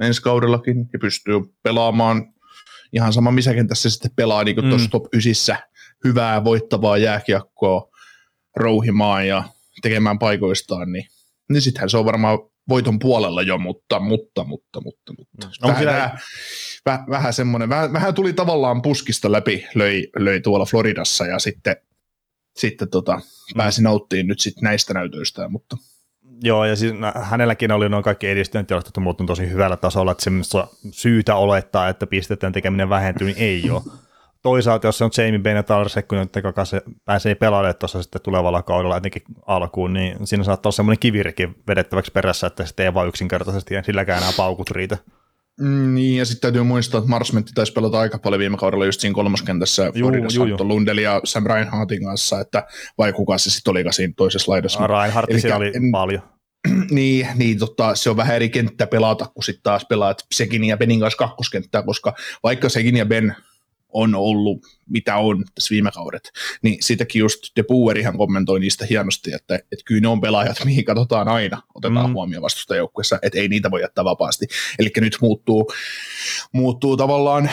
ensi 0.00 0.22
kaudellakin 0.22 0.88
ja 0.92 0.98
pystyy 0.98 1.40
pelaamaan 1.62 2.33
ihan 2.92 3.12
sama 3.12 3.30
missä 3.30 3.54
kentässä 3.54 3.90
sitten 3.90 4.10
pelaa 4.16 4.44
niin 4.44 4.54
kuin 4.54 4.64
mm. 4.64 4.70
tuossa 4.70 4.90
top 4.90 5.04
9 5.12 5.58
hyvää 6.04 6.44
voittavaa 6.44 6.98
jääkiekkoa 6.98 7.88
rouhimaan 8.56 9.28
ja 9.28 9.44
tekemään 9.82 10.18
paikoistaan, 10.18 10.92
niin, 10.92 11.06
niin 11.50 11.62
sittenhän 11.62 11.90
se 11.90 11.96
on 11.96 12.04
varmaan 12.04 12.38
voiton 12.68 12.98
puolella 12.98 13.42
jo, 13.42 13.58
mutta, 13.58 14.00
mutta, 14.00 14.44
mutta, 14.44 14.80
mutta, 14.80 15.12
mutta. 15.18 15.48
No, 15.62 15.68
vähän, 15.68 15.86
vähän, 15.86 16.18
vähän, 16.86 17.04
vähän 17.10 17.32
semmoinen, 17.32 17.68
vähän, 17.68 17.92
vähän, 17.92 18.14
tuli 18.14 18.32
tavallaan 18.32 18.82
puskista 18.82 19.32
läpi, 19.32 19.66
löi, 19.74 20.08
löi 20.18 20.40
tuolla 20.40 20.64
Floridassa 20.64 21.26
ja 21.26 21.38
sitten, 21.38 21.76
sitten 22.56 22.90
tota, 22.90 23.20
pääsi 23.56 23.82
nauttiin 23.82 24.26
nyt 24.26 24.40
sitten 24.40 24.64
näistä 24.64 24.94
näytöistä, 24.94 25.48
mutta 25.48 25.76
Joo, 26.42 26.64
ja 26.64 26.76
siis 26.76 26.94
hänelläkin 27.22 27.72
oli 27.72 27.88
noin 27.88 28.04
kaikki 28.04 28.28
edistyöntilastot 28.28 28.96
muuttunut 28.96 29.26
tosi 29.26 29.50
hyvällä 29.50 29.76
tasolla, 29.76 30.12
että 30.12 30.24
semmoista 30.24 30.66
syytä 30.90 31.36
olettaa, 31.36 31.88
että 31.88 32.06
pistetään 32.06 32.52
tekeminen 32.52 32.88
vähentyy, 32.88 33.26
niin 33.26 33.38
ei 33.38 33.70
ole. 33.70 33.82
Toisaalta, 34.42 34.88
jos 34.88 34.98
se 34.98 35.04
on 35.04 35.10
Jamie 35.18 35.38
Bennett 35.38 35.70
Alsekku, 35.70 36.14
joka 36.44 36.64
se 36.64 36.82
pääsee 37.04 37.34
pelaamaan 37.34 37.74
tuossa 37.74 38.02
sitten 38.02 38.22
tulevalla 38.22 38.62
kaudella 38.62 38.96
etenkin 38.96 39.22
alkuun, 39.46 39.92
niin 39.92 40.26
siinä 40.26 40.44
saattaa 40.44 40.68
olla 40.68 40.76
semmoinen 40.76 40.98
kivirikin 40.98 41.54
vedettäväksi 41.68 42.12
perässä, 42.12 42.46
että 42.46 42.66
se 42.66 42.74
ei 42.78 42.94
vaan 42.94 43.08
yksinkertaisesti 43.08 43.74
silläkään 43.82 44.18
enää 44.18 44.32
paukut 44.36 44.70
riitä. 44.70 44.98
Mm, 45.60 45.94
niin, 45.94 46.18
ja 46.18 46.24
sitten 46.24 46.40
täytyy 46.40 46.62
muistaa, 46.62 46.98
että 46.98 47.10
Marsmentti 47.10 47.52
taisi 47.54 47.72
pelata 47.72 48.00
aika 48.00 48.18
paljon 48.18 48.38
viime 48.38 48.56
kaudella 48.56 48.86
just 48.86 49.00
siinä 49.00 49.14
kolmoskentässä 49.14 49.92
Floridassa 49.98 50.64
Lundell 50.64 50.98
ja 50.98 51.20
Sam 51.24 51.46
Reinhardtin 51.46 52.04
kanssa, 52.04 52.40
että 52.40 52.66
vai 52.98 53.12
kuka 53.12 53.38
se 53.38 53.50
sitten 53.50 53.70
olikaan 53.70 53.92
siinä 53.92 54.12
toisessa 54.16 54.52
laidassa. 54.52 54.86
Reinhardt 54.86 55.30
Elikkä, 55.30 55.56
oli 55.56 55.72
en, 55.74 55.92
paljon. 55.92 56.22
niin, 56.90 57.28
niin 57.34 57.58
tota, 57.58 57.94
se 57.94 58.10
on 58.10 58.16
vähän 58.16 58.36
eri 58.36 58.48
kenttä 58.48 58.86
pelata, 58.86 59.26
kun 59.34 59.44
sitten 59.44 59.62
taas 59.62 59.86
pelaat 59.88 60.24
Sekin 60.34 60.64
ja 60.64 60.76
Benin 60.76 61.00
kanssa 61.00 61.18
kakkoskenttää, 61.18 61.82
koska 61.82 62.14
vaikka 62.42 62.68
Sekin 62.68 62.96
ja 62.96 63.06
Ben 63.06 63.36
on 63.94 64.14
ollut, 64.14 64.66
mitä 64.90 65.16
on 65.16 65.44
tässä 65.54 65.70
viime 65.70 65.90
kaudet. 65.90 66.32
Niin 66.62 66.78
sitäkin 66.80 67.20
just 67.20 67.44
De 67.56 67.62
Boerihan 67.62 68.18
kommentoi 68.18 68.60
niistä 68.60 68.86
hienosti, 68.86 69.32
että, 69.32 69.54
että 69.54 69.84
kyllä 69.84 70.00
ne 70.00 70.08
on 70.08 70.20
pelaajat, 70.20 70.64
mihin 70.64 70.84
katsotaan 70.84 71.28
aina, 71.28 71.62
otetaan 71.74 72.10
mm. 72.10 72.12
huomioon 72.12 72.42
vastustajoukkuessa, 72.42 73.18
että 73.22 73.38
ei 73.38 73.48
niitä 73.48 73.70
voi 73.70 73.80
jättää 73.80 74.04
vapaasti. 74.04 74.46
Eli 74.78 74.90
nyt 74.96 75.18
muuttuu, 75.20 75.72
muuttuu 76.52 76.96
tavallaan 76.96 77.50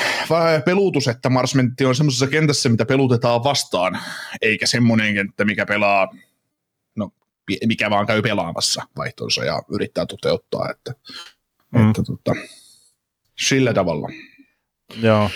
pelutus, 0.65 1.07
että 1.07 1.29
Marsmentti 1.29 1.85
on 1.85 1.95
semmoisessa 1.95 2.27
kentässä, 2.27 2.69
mitä 2.69 2.86
pelutetaan 2.86 3.43
vastaan, 3.43 4.00
eikä 4.41 4.67
semmoinen 4.67 5.13
kenttä, 5.13 5.45
mikä 5.45 5.65
pelaa 5.65 6.07
no, 6.95 7.12
mikä 7.65 7.89
vaan 7.89 8.07
käy 8.07 8.21
pelaamassa 8.21 8.83
vaihtonsa 8.98 9.45
ja 9.45 9.62
yrittää 9.74 10.05
toteuttaa, 10.05 10.69
että, 10.71 10.93
mm. 11.71 11.89
että 11.89 12.03
tota, 12.03 12.36
sillä 13.39 13.74
tavalla. 13.74 14.10
Joo, 15.01 15.29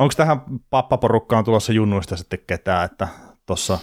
Onko 0.00 0.14
tähän 0.16 0.40
pappaporukkaan 0.70 1.44
tulossa 1.44 1.72
junnuista 1.72 2.16
sitten 2.16 2.38
ketään, 2.46 2.84
että 2.84 3.08
tuossa 3.46 3.78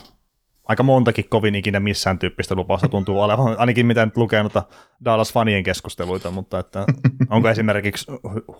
aika 0.64 0.84
montakin 0.84 1.30
kovin 1.30 1.56
ikinä 1.56 1.80
missään 1.80 2.20
tyyppistä 2.20 2.56
lupausta 2.56 2.88
tuntuu 2.88 3.22
olevan, 3.22 3.60
ainakin 3.60 3.86
mitä 3.86 4.06
nyt 4.06 4.18
lukee 4.18 4.44
noita 4.44 4.64
Dallas-fanien 5.06 5.64
keskusteluita, 5.64 6.32
mutta 6.32 6.60
että 6.60 6.86
onko 7.30 7.50
esimerkiksi 7.50 8.12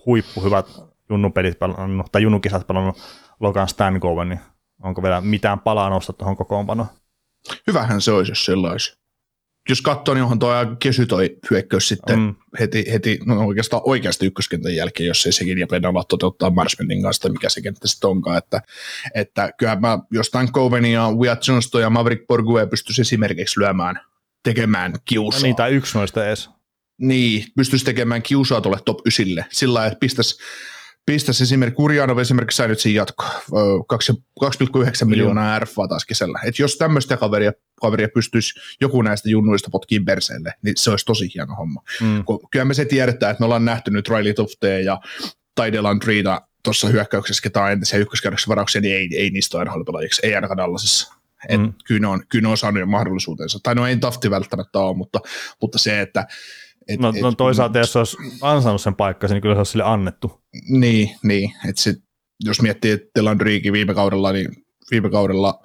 huippuhyvät 0.06 0.66
junnupelit 1.10 1.60
pelannut, 1.60 2.12
tai 2.12 2.22
junnukisat 2.22 2.68
pelannut 2.68 2.98
Logan 3.40 3.68
Stankoven, 3.68 4.30
niin 4.30 4.40
onko 4.84 5.04
vielä 5.04 5.22
mitään 5.22 5.60
palaa 5.60 5.90
nostaa 5.90 6.16
tuohon 6.18 6.38
kokoonpanoon? 6.38 6.88
Hyvähän 7.68 8.02
se 8.02 8.12
olisi, 8.12 8.32
jos 8.32 8.46
sellaisi 8.46 8.98
jos 9.70 9.82
katsoo, 9.82 10.16
niin 10.16 10.24
onhan 10.24 10.40
tuo 10.40 10.52
kesy 10.80 11.06
toi 11.06 11.38
hyökkäys 11.52 11.88
sitten 11.88 12.20
mm. 12.20 12.36
heti, 12.60 12.86
heti 12.92 13.20
no 13.26 13.48
oikeastaan 13.48 13.82
oikeasti 13.86 14.26
ykköskentän 14.26 14.76
jälkeen, 14.76 15.08
jos 15.08 15.26
ei 15.26 15.32
sekin 15.32 15.58
ja 15.58 15.68
Pedala 15.68 16.04
toteuttaa 16.04 16.50
Marsmenin 16.50 17.02
kanssa, 17.02 17.30
mikä 17.30 17.50
se 17.50 17.62
kenttä 17.62 17.88
sitten 17.88 18.10
onkaan. 18.10 18.38
Että, 18.38 18.62
että 19.16 19.50
kyllähän 19.58 19.82
mä 19.82 20.00
jostain 20.12 20.52
Coveni 20.52 20.94
ja 20.94 21.12
Wyatt 21.20 21.48
Johnston 21.48 21.82
ja 21.82 21.90
Maverick 21.90 22.28
Borgue 22.28 22.68
pystyisi 22.68 23.02
esimerkiksi 23.02 23.60
lyömään, 23.60 24.00
tekemään 24.44 24.94
kiusaa. 25.06 25.40
No 25.40 25.44
niin, 25.44 25.56
tai 25.56 25.72
yksi 25.72 25.98
noista 25.98 26.28
edes. 26.28 26.50
Niin, 26.98 27.46
pystyisi 27.56 27.86
tekemään 27.86 28.22
kiusaa 28.22 28.62
tuolle 28.62 28.80
top 28.86 29.00
9 29.06 29.46
sillä 29.52 29.74
lailla, 29.74 29.88
että 29.88 30.00
pistäisi 30.00 30.38
pistäisi 31.08 31.44
esimerkiksi, 31.44 31.76
Kurjanov 31.76 32.18
esimerkiksi 32.18 32.58
sai 32.58 32.68
nyt 32.68 32.80
siinä 32.80 32.98
jatko, 32.98 33.24
2,9 33.94 35.06
miljoonaa 35.06 35.60
RFA 35.60 35.88
taas 35.88 36.06
kesällä. 36.06 36.40
Et 36.46 36.60
jos 36.60 36.78
tämmöistä 36.78 37.18
kaveria, 37.18 37.52
kaveria 37.82 38.08
pystyisi 38.14 38.60
joku 38.82 39.02
näistä 39.02 39.30
junnuista 39.30 39.70
potkiin 39.72 40.06
perseelle, 40.06 40.54
niin 40.62 40.78
se 40.78 40.90
olisi 40.90 41.06
tosi 41.06 41.30
hieno 41.34 41.56
homma. 41.56 41.82
Mm. 42.02 42.24
Kyllä 42.52 42.66
me 42.66 42.74
se 42.74 42.86
tiedetään, 42.86 43.32
että 43.32 43.42
me 43.42 43.46
ollaan 43.46 43.66
nähty 43.66 43.92
nyt 43.92 44.10
Riley 44.10 44.34
Tuftea 44.34 44.80
ja 44.80 45.00
Taidelan 45.56 46.00
Triita 46.00 46.42
tuossa 46.64 46.88
hyökkäyksessä, 46.88 47.42
ketä 47.44 47.64
on 47.64 47.72
entisiä 47.72 48.00
ykköskäydöksen 48.00 48.50
varauksia, 48.50 48.82
niin 48.82 48.96
ei, 48.96 49.10
ei 49.18 49.30
niistä 49.30 49.58
ole 49.58 49.66
nhl 49.66 49.82
ei 50.24 50.36
ainakaan 50.36 50.58
Dallasissa. 50.58 51.14
Et 51.50 51.62
mm. 51.62 51.74
kyllä, 51.86 52.00
ne 52.02 52.08
on, 52.08 52.24
kyllä 52.30 52.42
ne 52.42 52.48
on 52.48 52.58
saanut 52.58 52.90
mahdollisuutensa. 52.90 53.60
Tai 53.64 53.76
no 53.76 53.88
ei 53.88 53.98
Tafti 53.98 54.30
välttämättä 54.30 54.80
ole, 54.80 54.98
mutta, 54.98 55.20
mutta 55.62 55.78
se, 55.78 56.02
että 56.02 56.28
Et, 56.88 57.00
No, 57.00 57.10
et, 57.10 57.22
no 57.22 57.32
toisaalta, 57.32 57.80
jos 57.80 57.94
se 57.94 58.00
olisi 58.00 58.18
ansainnut 58.42 58.82
sen 58.82 58.96
paikkansa, 58.96 59.34
niin 59.36 59.42
kyllä 59.42 59.56
se 59.56 59.60
olisi 59.60 59.72
sille 59.72 59.84
annettu. 59.84 60.42
Niin, 60.70 61.16
niin. 61.24 61.54
että 61.70 61.82
sit, 61.82 61.98
jos 62.40 62.62
miettii, 62.62 62.92
että 62.92 63.08
Telandriikin 63.14 63.74
viime 63.74 63.94
kaudella, 63.94 64.32
niin 64.32 64.48
viime 64.92 65.10
kaudella 65.10 65.60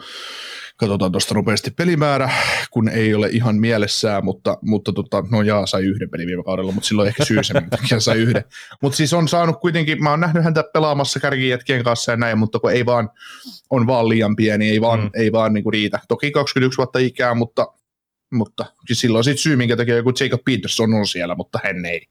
katsotaan 0.76 1.12
tuosta 1.12 1.34
nopeasti 1.34 1.70
pelimäärä, 1.70 2.30
kun 2.70 2.88
ei 2.88 3.14
ole 3.14 3.28
ihan 3.28 3.56
mielessään, 3.56 4.24
mutta, 4.24 4.58
mutta 4.62 4.92
tota, 4.92 5.24
no 5.30 5.42
jaa, 5.42 5.66
sai 5.66 5.84
yhden 5.84 6.10
pelin 6.10 6.26
viime 6.26 6.44
kaudella, 6.44 6.72
mutta 6.72 6.88
silloin 6.88 7.08
ehkä 7.08 7.24
syy 7.24 7.44
se, 7.44 7.54
mikä 7.82 8.00
sai 8.00 8.18
yhden. 8.18 8.44
Mutta 8.82 8.96
siis 8.96 9.12
on 9.12 9.28
saanut 9.28 9.60
kuitenkin, 9.60 10.02
mä 10.02 10.10
oon 10.10 10.20
nähnyt 10.20 10.44
häntä 10.44 10.64
pelaamassa 10.72 11.20
kärkijätkien 11.20 11.84
kanssa 11.84 12.12
ja 12.12 12.16
näin, 12.16 12.38
mutta 12.38 12.58
kun 12.58 12.72
ei 12.72 12.86
vaan, 12.86 13.10
on 13.70 13.86
vaan 13.86 14.08
liian 14.08 14.36
pieni, 14.36 14.70
ei 14.70 14.80
vaan, 14.80 15.00
mm. 15.00 15.10
ei 15.14 15.32
vaan 15.32 15.52
niinku 15.52 15.70
riitä. 15.70 16.00
Toki 16.08 16.30
21 16.30 16.76
vuotta 16.76 16.98
ikää, 16.98 17.34
mutta, 17.34 17.66
mutta 18.32 18.66
siis 18.86 19.00
silloin 19.00 19.24
sit 19.24 19.38
syy, 19.38 19.56
minkä 19.56 19.76
takia 19.76 19.96
joku 19.96 20.12
Jacob 20.20 20.40
Peterson 20.44 20.94
on 20.94 21.06
siellä, 21.06 21.34
mutta 21.34 21.58
hän 21.64 21.84
ei. 21.84 22.06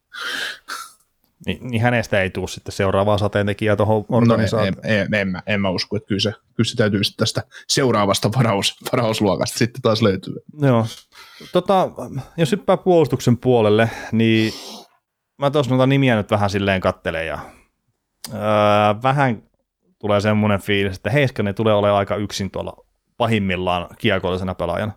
Niin, 1.46 1.72
niin 1.72 1.82
hänestä 1.82 2.22
ei 2.22 2.30
tule 2.30 2.48
sitten 2.48 2.72
seuraavaa 2.72 3.18
sateentekijää 3.18 3.76
tuohon 3.76 4.06
No, 4.10 4.18
en, 4.18 4.24
organisaatioon. 4.24 4.76
en, 4.84 5.02
en, 5.02 5.14
en, 5.14 5.28
mä, 5.28 5.44
en 5.48 5.62
mä 5.62 5.70
usko, 5.70 5.96
että 5.98 6.08
kyllä 6.08 6.20
se, 6.20 6.32
kyllä 6.56 6.68
se 6.68 6.76
täytyy 6.76 7.04
sitten 7.04 7.18
tästä 7.26 7.44
seuraavasta 7.68 8.30
varaus, 8.38 8.76
varausluokasta 8.92 9.58
sitten 9.58 9.82
taas 9.82 10.02
löytyä. 10.02 10.34
Joo. 10.62 10.86
Tota, 11.52 11.90
jos 12.38 12.52
hyppää 12.52 12.78
puolustuksen 12.78 13.38
puolelle, 13.38 13.90
niin 14.12 14.54
mä 15.38 15.52
tuossa 15.52 15.70
noita 15.70 15.88
nimiä 15.88 16.16
nyt 16.16 16.32
vähän 16.32 16.50
silleen 16.50 16.82
kattelen 16.82 17.28
ja 17.28 17.40
öö, 18.34 18.40
vähän 19.04 19.44
tulee 20.00 20.22
semmoinen 20.22 20.62
fiilis, 20.62 20.96
että 20.96 21.10
Heiskanen 21.10 21.56
tulee 21.56 21.74
olemaan 21.74 22.00
aika 22.00 22.16
yksin 22.16 22.52
tuolla 22.52 22.86
pahimmillaan 23.18 23.88
kiekollisena 23.98 24.56
pelaajana. 24.56 24.92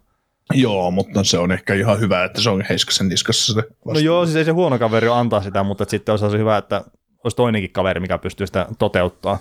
Joo, 0.53 0.91
mutta 0.91 1.25
se 1.25 1.39
on 1.39 1.53
ehkä 1.53 1.75
ihan 1.75 2.01
hyvä, 2.01 2.25
että 2.25 2.41
se 2.41 2.51
on 2.51 2.65
Heiskasen 2.69 3.09
niskassa 3.09 3.55
se 3.55 3.63
No 3.85 3.99
joo, 3.99 4.25
siis 4.27 4.37
ei 4.37 4.45
se 4.45 4.51
huono 4.51 4.79
kaveri 4.79 5.09
antaa 5.09 5.43
sitä, 5.43 5.63
mutta 5.63 5.85
sitten 5.89 6.13
olisi 6.13 6.31
se 6.31 6.39
hyvä, 6.39 6.59
että 6.59 6.85
olisi 7.25 7.37
toinenkin 7.37 7.73
kaveri, 7.73 8.01
mikä 8.01 8.19
pystyy 8.19 8.47
sitä 8.47 8.67
toteuttaa. 8.79 9.39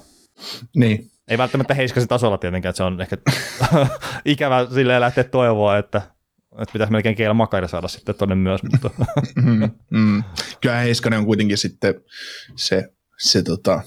Niin. 0.75 1.11
Ei 1.27 1.37
välttämättä 1.37 1.73
Heiskasen 1.73 2.07
tasolla 2.07 2.37
tietenkään, 2.37 2.69
että 2.69 2.77
se 2.77 2.83
on 2.83 3.01
ehkä 3.01 3.17
ikävä 4.25 4.67
silleen 4.73 5.01
lähteä 5.01 5.23
toivoa, 5.23 5.77
että, 5.77 6.01
että 6.61 6.73
pitäisi 6.73 6.91
melkein 6.91 7.15
Keila 7.15 7.33
Makari 7.33 7.69
saada 7.69 7.87
sitten 7.87 8.15
tonne 8.15 8.35
myös, 8.35 8.61
mutta 8.63 8.89
Mm, 9.35 9.71
mm. 9.89 10.23
Kyllä 10.61 10.75
Heiskanen 10.75 11.19
on 11.19 11.25
kuitenkin 11.25 11.57
sitten 11.57 11.95
se, 12.55 12.89
se 13.19 13.43
tota, 13.43 13.81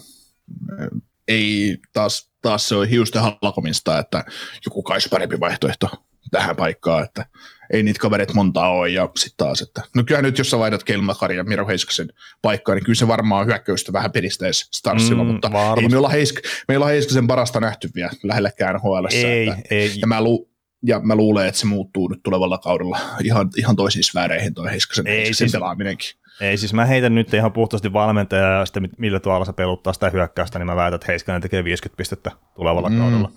ei 1.28 1.78
taas, 1.92 2.30
taas 2.42 2.68
se 2.68 2.74
on 2.74 2.88
hiusten 2.88 3.22
halkomista, 3.22 3.98
että 3.98 4.24
joku 4.64 4.82
kai 4.82 4.98
parempi 5.10 5.40
vaihtoehto 5.40 6.05
tähän 6.30 6.56
paikkaan, 6.56 7.04
että 7.04 7.26
ei 7.72 7.82
niitä 7.82 8.00
kavereita 8.00 8.34
montaa 8.34 8.68
ole, 8.70 8.88
ja 8.88 9.08
sitten 9.16 9.46
taas, 9.46 9.62
että 9.62 9.82
no 9.96 10.04
kyllä 10.04 10.22
nyt 10.22 10.38
jos 10.38 10.50
sä 10.50 10.58
vaihdat 10.58 10.84
Kelmakari 10.84 11.36
ja 11.36 11.44
Miro 11.44 11.66
Heiskasen 11.66 12.08
paikkaa, 12.42 12.74
niin 12.74 12.84
kyllä 12.84 12.94
se 12.96 13.08
varmaan 13.08 13.46
hyökkäystä 13.46 13.92
vähän 13.92 14.12
pedistäisi 14.12 14.68
Starsilla, 14.74 15.24
Mm, 15.24 15.30
mutta 15.32 15.52
varmasti. 15.52 15.82
ei 15.84 15.88
me 15.88 15.96
olla, 15.96 16.08
Heisk, 16.08 16.34
me 16.68 16.72
ei 16.72 16.76
olla 16.76 16.86
Heiskasen 16.86 17.26
parasta 17.26 17.60
nähty 17.60 17.90
vielä 17.94 18.10
lähellekään 18.22 18.74
nhl 18.74 19.06
ei, 19.12 19.48
että, 19.48 19.62
ei. 19.70 19.92
ja 20.00 20.06
mä, 20.06 20.20
lu, 20.22 20.50
ja 20.82 21.00
mä 21.00 21.14
luulen, 21.14 21.46
että 21.46 21.60
se 21.60 21.66
muuttuu 21.66 22.08
nyt 22.08 22.20
tulevalla 22.22 22.58
kaudella 22.58 22.98
ihan, 23.24 23.50
ihan 23.56 23.76
toisiin 23.76 24.04
sfääreihin 24.04 24.54
toi 24.54 24.70
Heiskasen, 24.70 25.06
Ei, 25.06 25.16
Heiskasen 25.16 25.34
siis- 25.48 25.52
pelaaminenkin. 25.52 26.08
Ei, 26.40 26.56
siis 26.56 26.74
mä 26.74 26.84
heitän 26.84 27.14
nyt 27.14 27.34
ihan 27.34 27.52
puhtaasti 27.52 27.92
valmentaja 27.92 28.58
ja 28.58 28.66
sitten 28.66 28.88
millä 28.98 29.20
tavalla 29.20 29.44
se 29.44 29.52
peluttaa 29.52 29.92
sitä 29.92 30.10
hyökkäystä, 30.10 30.58
niin 30.58 30.66
mä 30.66 30.76
väitän, 30.76 30.94
että 30.94 31.06
Heiskanen 31.08 31.42
tekee 31.42 31.64
50 31.64 31.96
pistettä 31.96 32.30
tulevalla 32.54 32.88
mm. 32.90 32.98
kaudella. 32.98 33.30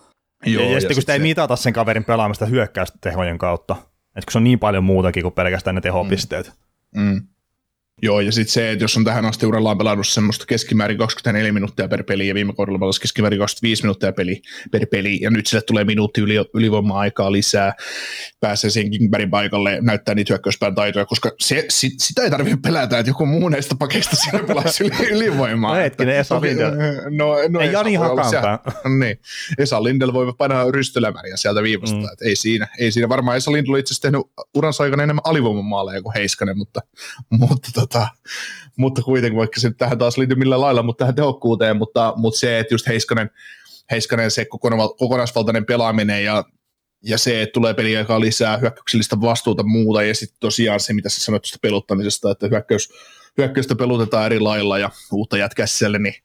Joo, 0.45 0.63
ja, 0.63 0.69
ja, 0.71 0.79
sitten 0.79 0.87
kun 0.89 0.95
sit 0.95 1.01
sitä 1.01 1.13
ei 1.13 1.19
se- 1.19 1.23
mitata 1.23 1.55
sen 1.55 1.73
kaverin 1.73 2.03
pelaamista 2.03 2.45
hyökkäystehojen 2.45 3.37
kautta, 3.37 3.75
että 4.15 4.25
kun 4.25 4.31
se 4.31 4.37
on 4.37 4.43
niin 4.43 4.59
paljon 4.59 4.83
muutakin 4.83 5.23
kuin 5.23 5.33
pelkästään 5.33 5.75
ne 5.75 5.81
tehopisteet. 5.81 6.51
Mm. 6.95 7.27
Joo, 8.01 8.19
ja 8.19 8.31
sitten 8.31 8.53
se, 8.53 8.71
että 8.71 8.83
jos 8.83 8.97
on 8.97 9.03
tähän 9.03 9.25
asti 9.25 9.45
urallaan 9.45 9.77
pelannut 9.77 10.07
semmoista 10.07 10.45
keskimäärin 10.45 10.97
24 10.97 11.51
minuuttia 11.53 11.87
per 11.87 12.03
peli, 12.03 12.27
ja 12.27 12.33
viime 12.33 12.53
kaudella 12.53 12.79
pelasi 12.79 13.01
keskimäärin 13.01 13.39
25 13.39 13.83
minuuttia 13.83 14.11
peli, 14.11 14.41
per 14.71 14.85
peli, 14.91 15.19
ja 15.21 15.29
nyt 15.29 15.47
sille 15.47 15.61
tulee 15.61 15.83
minuutti 15.83 16.21
yli, 16.21 16.35
ylivoima-aikaa 16.53 17.31
lisää, 17.31 17.73
pääsee 18.39 18.69
siihen 18.69 18.91
Kingbergin 18.91 19.29
paikalle, 19.29 19.77
näyttää 19.81 20.15
niitä 20.15 20.33
hyökkäyspään 20.33 20.75
taitoja, 20.75 21.05
koska 21.05 21.31
se, 21.39 21.65
sit, 21.69 21.93
sitä 21.99 22.23
ei 22.23 22.29
tarvitse 22.29 22.59
pelätä, 22.63 22.99
että 22.99 23.09
joku 23.09 23.25
muu 23.25 23.49
näistä 23.49 23.75
pakeista 23.79 24.15
siinä 24.15 24.39
pelaisi 24.47 24.83
yli, 24.83 25.09
ylivoimaa. 25.09 25.75
No 25.75 25.81
hetkinen, 25.81 26.15
Esa 26.15 26.35
Toki- 26.35 26.47
Lindell. 26.47 26.75
No, 27.09 27.35
no 27.49 27.59
Ei 27.59 27.71
Jani 27.71 27.89
siellä- 27.89 28.07
Hakanpää. 28.07 28.59
niin. 28.99 29.19
Esa 29.57 29.83
Lindell 29.83 30.13
voi 30.13 30.33
painaa 30.37 30.71
rystylämäriä 30.71 31.37
sieltä 31.37 31.63
viivasta. 31.63 31.97
Mm. 31.97 32.05
Ei, 32.21 32.35
siinä, 32.35 32.67
ei 32.79 32.91
siinä. 32.91 33.09
Varmaan 33.09 33.37
Esa 33.37 33.51
Lindell 33.51 33.73
on 33.73 33.79
itse 33.79 33.93
asiassa 33.93 34.01
tehnyt 34.01 34.21
uransa 34.55 34.83
aikana 34.83 35.03
enemmän 35.03 35.21
alivoimamaaleja 35.25 36.01
kuin 36.01 36.13
Heiskanen, 36.13 36.57
mutta, 36.57 36.79
mutta, 37.29 37.69
tota, 37.89 38.07
mutta 38.77 39.01
kuitenkin, 39.01 39.37
vaikka 39.37 39.59
se 39.59 39.71
tähän 39.71 39.97
taas 39.97 40.17
liittyy 40.17 40.37
millään 40.37 40.61
lailla, 40.61 40.83
mutta 40.83 41.01
tähän 41.01 41.15
tehokkuuteen, 41.15 41.77
mutta, 41.77 42.13
mutta 42.15 42.39
se, 42.39 42.59
että 42.59 42.73
just 42.73 42.87
Heiskanen, 42.87 43.29
Heiskanen 43.91 44.31
se 44.31 44.45
kokona- 44.45 44.95
kokonaisvaltainen 44.97 45.65
pelaaminen 45.65 46.23
ja 46.23 46.43
ja 47.03 47.17
se, 47.17 47.41
että 47.41 47.53
tulee 47.53 47.73
peliaikaa 47.73 48.19
lisää, 48.19 48.57
hyökkäyksellistä 48.57 49.21
vastuuta 49.21 49.63
muuta, 49.63 50.03
ja 50.03 50.15
sitten 50.15 50.37
tosiaan 50.39 50.79
se, 50.79 50.93
mitä 50.93 51.09
sä 51.09 51.21
sanoit 51.21 51.41
tuosta 51.41 51.59
peluttamisesta, 51.61 52.31
että 52.31 52.47
hyökkäys, 52.47 52.89
hyökkäystä 53.37 53.75
pelutetaan 53.75 54.25
eri 54.25 54.39
lailla 54.39 54.77
ja 54.79 54.89
uutta 55.11 55.37
jätkää 55.37 55.67
siellä, 55.67 55.99
niin 55.99 56.15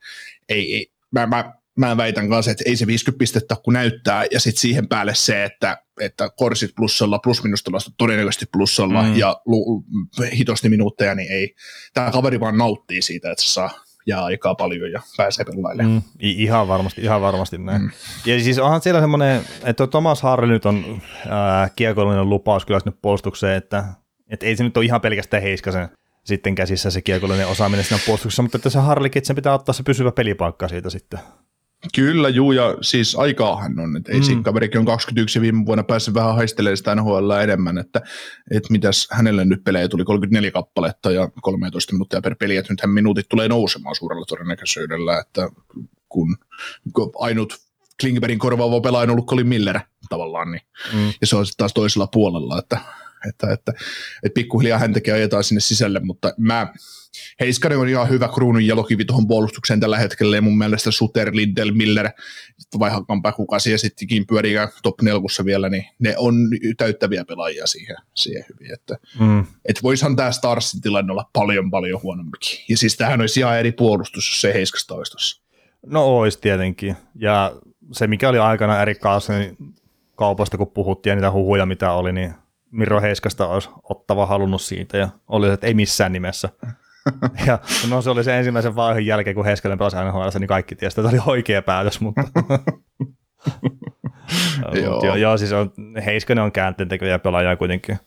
ei, 0.49 0.75
ei 0.75 0.93
mä, 1.11 1.27
mä, 1.27 1.53
mä 1.79 1.97
väitän 1.97 2.29
kanssa, 2.29 2.51
että 2.51 2.65
ei 2.67 2.77
se 2.77 2.87
50 2.87 3.19
pistettä 3.19 3.57
kun 3.65 3.73
näyttää, 3.73 4.25
ja 4.31 4.41
sitten 4.41 4.61
siihen 4.61 4.89
päälle 4.89 5.15
se, 5.15 5.45
että, 5.45 5.84
että 6.01 6.31
korsit 6.37 6.71
plussalla, 6.77 7.19
plus 7.19 7.43
minusta 7.43 7.71
todennäköisesti 7.99 8.47
plussalla, 8.53 9.03
Mm. 9.03 9.17
ja 9.17 9.41
lu, 9.47 9.85
hitosti 10.33 10.69
minuutteja, 10.69 11.15
niin 11.15 11.33
ei. 11.33 11.55
Tämä 11.95 12.11
kaveri 12.11 12.41
vaan 12.41 12.59
nauttii 12.59 13.03
siitä, 13.03 13.31
että 13.31 13.45
se 13.45 13.53
saa 13.53 13.71
jää 14.07 14.25
aikaa 14.25 14.55
paljon 14.55 14.93
ja 14.93 15.03
pääsee 15.17 15.45
pelailemaan. 15.45 15.95
Mm, 15.97 16.03
ihan 16.21 16.69
varmasti, 16.69 17.01
ihan 17.01 17.21
varmasti 17.21 17.59
näin. 17.59 17.83
Mm. 17.83 17.91
Ja 18.27 18.41
siis 18.41 18.59
onhan 18.59 18.83
siellä 18.83 19.01
semmoinen, 19.01 19.43
että 19.65 19.87
Thomas 19.87 20.23
Harri 20.23 20.47
nyt 20.49 20.67
on 20.67 21.03
ää, 21.29 21.69
kiekollinen 21.77 22.29
lupaus 22.29 22.67
kyllä 22.67 22.81
sinne 22.81 22.97
puolustukseen, 23.03 23.57
että, 23.57 23.85
että 24.31 24.47
ei 24.47 24.57
se 24.57 24.65
nyt 24.65 24.77
ole 24.77 24.85
ihan 24.85 25.01
pelkästään 25.01 25.43
Heiskasen 25.43 25.89
sitten 26.25 26.55
käsissä 26.55 26.91
se 26.91 27.03
kiekollinen 27.03 27.47
osaaminen 27.49 27.85
siinä 27.85 28.03
puolustuksessa, 28.07 28.43
mutta 28.43 28.57
että 28.59 28.71
se 28.71 28.79
Harlikin, 28.79 29.21
että 29.21 29.27
sen 29.27 29.37
pitää 29.37 29.55
ottaa 29.55 29.73
se 29.73 29.83
pysyvä 29.83 30.13
pelipaikka 30.13 30.69
siitä 30.69 30.91
sitten. 30.91 31.19
Kyllä, 31.95 32.29
juu, 32.29 32.53
ja 32.53 32.77
siis 32.81 33.17
aikaahan 33.17 33.79
on, 33.79 33.97
että 33.97 34.13
ei 34.13 34.21
Mm. 34.35 34.43
kaverikin 34.43 34.79
on 34.79 34.85
21 34.85 35.39
ja 35.39 35.43
viime 35.43 35.67
vuonna 35.67 35.85
päässyt 35.85 36.15
vähän 36.15 36.35
haistelemaan 36.35 36.77
sitä 36.77 36.95
NHL 36.95 37.31
enemmän, 37.31 37.79
että, 37.79 38.01
että 38.51 38.73
mitäs 38.73 39.09
hänelle 39.11 39.45
nyt 39.45 39.65
pelejä 39.65 39.89
tuli 39.89 40.05
34 40.05 40.51
kappaletta 40.51 41.11
ja 41.11 41.29
13 41.43 41.93
minuuttia 41.93 42.21
per 42.21 42.37
peli, 42.39 42.57
että 42.57 42.73
nythän 42.73 42.91
minuutit 42.91 43.29
tulee 43.29 43.49
nousemaan 43.49 43.95
suurella 43.97 44.25
todennäköisyydellä, 44.27 45.19
että 45.21 45.49
kun, 46.09 46.37
kun 46.93 47.13
ainut 47.19 47.55
Klingbergin 48.01 48.39
korvaava 48.39 48.81
pelaaja 48.81 49.03
on 49.03 49.11
ollut 49.11 49.27
Colin 49.27 49.47
Miller 49.49 49.81
tavallaan, 50.09 50.51
niin, 50.51 50.63
Mm. 50.93 51.13
ja 51.21 51.27
se 51.27 51.37
on 51.37 51.47
sitten 51.47 51.59
taas 51.63 51.73
toisella 51.75 52.07
puolella, 52.07 52.59
että, 52.59 52.79
että, 53.29 53.53
että, 53.53 53.73
että 54.23 54.35
pikkuhiljaa 54.35 54.79
häntäkin 54.79 55.15
ajetaan 55.15 55.45
sinne 55.45 55.61
sisälle, 55.61 56.01
mutta 56.01 56.35
mä, 56.39 56.73
Heiskanen 57.41 57.79
on 57.79 57.89
ihan 57.89 58.09
hyvä 58.09 58.29
kruunun 58.29 58.67
jalokivi 58.67 59.05
tuohon 59.05 59.27
puolustukseen 59.27 59.81
tällä 59.81 59.99
hetkellä, 59.99 60.37
ja 60.37 60.43
mun 60.43 60.59
mielestä 60.59 60.91
Suter, 60.91 61.31
Lindell, 61.33 61.71
Miller, 61.71 62.11
vai 62.79 62.91
Hakanpää 62.91 63.33
kuka 63.33 63.59
siellä 63.59 63.79
sittenkin 63.79 64.27
pyörii 64.27 64.55
top 64.83 65.03
nelkussa 65.03 65.45
vielä, 65.45 65.69
niin 65.69 65.85
ne 65.99 66.15
on 66.19 66.35
täyttäviä 66.77 67.25
pelaajia 67.25 67.67
siihen, 67.67 67.97
siihen 68.15 68.45
hyvin, 68.49 68.75
että 68.75 68.97
Mm. 69.21 69.45
et 69.65 69.83
voisihan 69.83 70.17
tämä 70.17 70.33
Starsin 70.33 70.81
tilanne 70.81 71.13
olla 71.13 71.31
paljon 71.33 71.71
paljon 71.71 72.03
huonompikin. 72.03 72.59
Ja 72.69 72.77
siis 72.77 72.97
tämähän 72.97 73.21
olisi 73.21 73.41
ihan 73.41 73.59
eri 73.59 73.73
puolustus, 73.73 74.29
jos 74.29 74.41
se 74.41 74.55
Heiskasta 74.55 74.95
olisi 74.95 75.13
tossa. 75.13 75.43
No 75.87 76.19
ois 76.19 76.37
tietenkin. 76.37 76.97
Ja 77.15 77.53
se, 77.93 78.07
mikä 78.07 78.29
oli 78.29 78.39
aikana 78.39 78.83
Erik 78.83 78.99
Carlsonin 78.99 79.57
kaupasta, 80.15 80.57
kun 80.57 80.71
puhuttiin 80.71 81.11
ja 81.11 81.15
niitä 81.15 81.31
huhuja, 81.31 81.67
mitä 81.67 81.93
oli, 81.93 82.13
niin 82.13 82.35
Miro 82.75 83.01
Heiskasta 83.01 83.49
olisi 83.49 83.69
ottava 83.83 84.27
halunnut 84.27 84.63
siitä 84.63 84.99
ja 84.99 85.09
oli 85.29 85.47
se, 85.47 85.53
että 85.53 85.67
ei 85.67 85.75
missään 85.75 86.13
nimessä. 86.13 86.49
Ja 87.47 87.59
no 87.89 88.03
se 88.03 88.11
oli 88.11 88.25
se 88.25 88.39
ensimmäisen 88.39 88.77
vaiheen 88.77 89.07
jälkeen, 89.07 89.37
kun 89.37 89.45
Heiskanen 89.45 89.79
pelasi 89.79 89.97
NHL, 89.97 90.39
niin 90.39 90.49
kaikki 90.49 90.75
tiesi, 90.75 91.01
että 91.01 91.11
tämä 91.11 91.23
oli 91.23 91.33
oikea 91.37 91.63
päätös, 91.63 92.01
mutta... 92.01 92.23
joo. 94.83 95.05
joo, 95.05 95.17
joo, 95.17 95.39
siis 95.39 95.53
on, 95.53 95.73
Heiskanen 96.07 96.45
on 96.45 96.53
käänteentekijä 96.53 97.19
pelaaja 97.19 97.57
kuitenkin. 97.57 97.99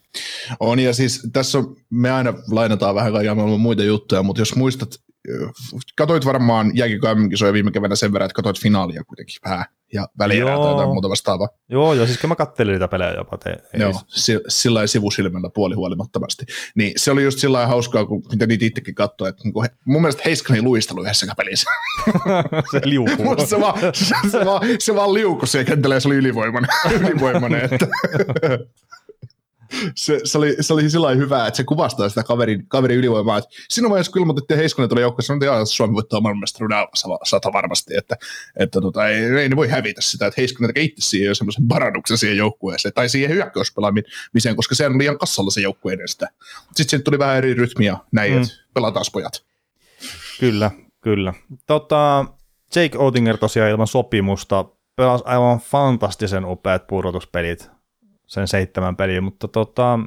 On, 0.59 0.79
ja 0.79 0.93
siis 0.93 1.29
tässä 1.33 1.57
on, 1.57 1.75
me 1.89 2.11
aina 2.11 2.33
lainataan 2.51 2.95
vähän 2.95 3.11
kaikkia 3.11 3.35
maailman 3.35 3.59
muita 3.59 3.83
juttuja, 3.83 4.23
mutta 4.23 4.41
jos 4.41 4.55
muistat, 4.55 4.89
katoit 5.95 6.25
varmaan 6.25 6.71
jääkiekko 6.77 7.07
viime 7.53 7.71
keväänä 7.71 7.95
sen 7.95 8.13
verran, 8.13 8.25
että 8.25 8.35
katoit 8.35 8.61
finaalia 8.61 9.03
kuitenkin 9.03 9.35
vähän, 9.45 9.65
ja 9.93 10.07
välierää 10.19 10.57
tai 10.57 10.69
jotain 10.69 10.89
muuta 10.89 11.09
vastaavaa. 11.09 11.47
Joo, 11.69 11.93
joo, 11.93 12.05
siis 12.05 12.23
mä 12.27 12.35
kattelin 12.35 12.73
niitä 12.73 12.87
pelejä 12.87 13.13
jopa. 13.13 13.37
Te, 13.37 13.49
ei, 13.49 13.81
Joo, 13.81 13.93
si- 14.07 14.39
sillä 14.47 14.77
lailla 14.77 14.87
sivusilmällä 14.87 15.49
puolihuolimattomasti. 15.53 16.45
Niin 16.75 16.93
se 16.95 17.11
oli 17.11 17.23
just 17.23 17.39
sillä 17.39 17.67
hauskaa, 17.67 18.05
kun 18.05 18.23
mitä 18.31 18.45
niitä 18.45 18.65
itsekin 18.65 18.95
katsoi, 18.95 19.29
että 19.29 19.43
niinku 19.43 19.61
he, 19.61 19.69
mun 19.85 20.01
mielestä 20.01 20.21
Heiskanen 20.25 20.63
luistelu 20.63 21.01
yhdessä 21.01 21.33
pelissä. 21.37 21.69
se 22.71 22.81
liukuu. 22.83 23.45
Se, 23.47 23.59
vaan, 23.59 23.79
se, 23.93 24.15
se, 24.31 24.45
vaan, 24.45 24.61
se 24.79 24.95
vaan 24.95 25.13
liukui 25.13 25.47
siihen 25.47 25.65
kentälle 25.65 25.95
ja 25.95 25.99
se 25.99 26.07
oli 26.07 26.15
ylivoimainen. 26.15 26.69
ylivoimainen 27.01 27.61
että. 27.61 27.87
Se, 29.95 30.19
se, 30.23 30.37
oli, 30.37 30.55
se 30.61 30.73
oli 30.73 30.89
sillä 30.89 31.09
hyvä, 31.11 31.47
että 31.47 31.57
se 31.57 31.63
kuvastaa 31.63 32.09
sitä 32.09 32.23
kaverin, 32.23 32.67
kaverin 32.67 32.97
ylivoimaa. 32.97 33.41
Siinä 33.69 33.89
vaiheessa, 33.89 34.11
kun 34.11 34.21
ilmoitettiin 34.21 34.57
Heiskonen 34.57 34.89
tuli 34.89 35.01
joukkoon, 35.01 35.23
sanoi, 35.23 35.45
että 35.45 35.65
Suomi 35.65 35.93
voittaa 35.93 36.21
maailmanmestaruuden 36.21 36.77
sata 37.23 37.53
varmasti, 37.53 37.97
että, 37.97 38.15
että 38.55 38.81
tota, 38.81 39.07
ei, 39.07 39.23
ei, 39.23 39.49
ne 39.49 39.55
voi 39.55 39.67
hävitä 39.67 40.01
sitä, 40.01 40.27
että 40.27 40.41
Heiskonen 40.41 40.69
tekee 40.69 40.83
itse 40.83 41.01
siihen 41.01 41.35
semmoisen 41.35 41.67
parannuksen 41.67 42.17
siihen 42.17 42.37
joukkueeseen, 42.37 42.93
tai 42.93 43.09
siihen 43.09 43.31
hyökkäyspelaamiseen, 43.31 44.55
koska 44.55 44.75
se 44.75 44.85
on 44.85 44.97
liian 44.97 45.17
kassalla 45.17 45.51
se 45.51 45.61
joukkue 45.61 45.93
edes 45.93 46.11
sitä. 46.11 46.27
Sitten 46.75 47.03
tuli 47.03 47.19
vähän 47.19 47.37
eri 47.37 47.53
rytmiä 47.53 47.97
näin, 48.11 48.33
mm. 48.33 48.41
että 48.41 48.53
pelataan 48.73 49.05
pojat. 49.13 49.43
Kyllä, 50.39 50.71
kyllä. 51.01 51.33
Tota, 51.65 52.25
Jake 52.75 52.97
Oettinger 52.97 53.37
tosiaan 53.37 53.71
ilman 53.71 53.87
sopimusta 53.87 54.65
pelasi 54.95 55.23
aivan 55.27 55.59
fantastisen 55.59 56.45
upeat 56.45 56.87
pudotuspelit 56.87 57.76
sen 58.27 58.47
seitsemän 58.47 58.95
peliä, 58.95 59.21
mutta 59.21 59.47
tota, 59.47 59.99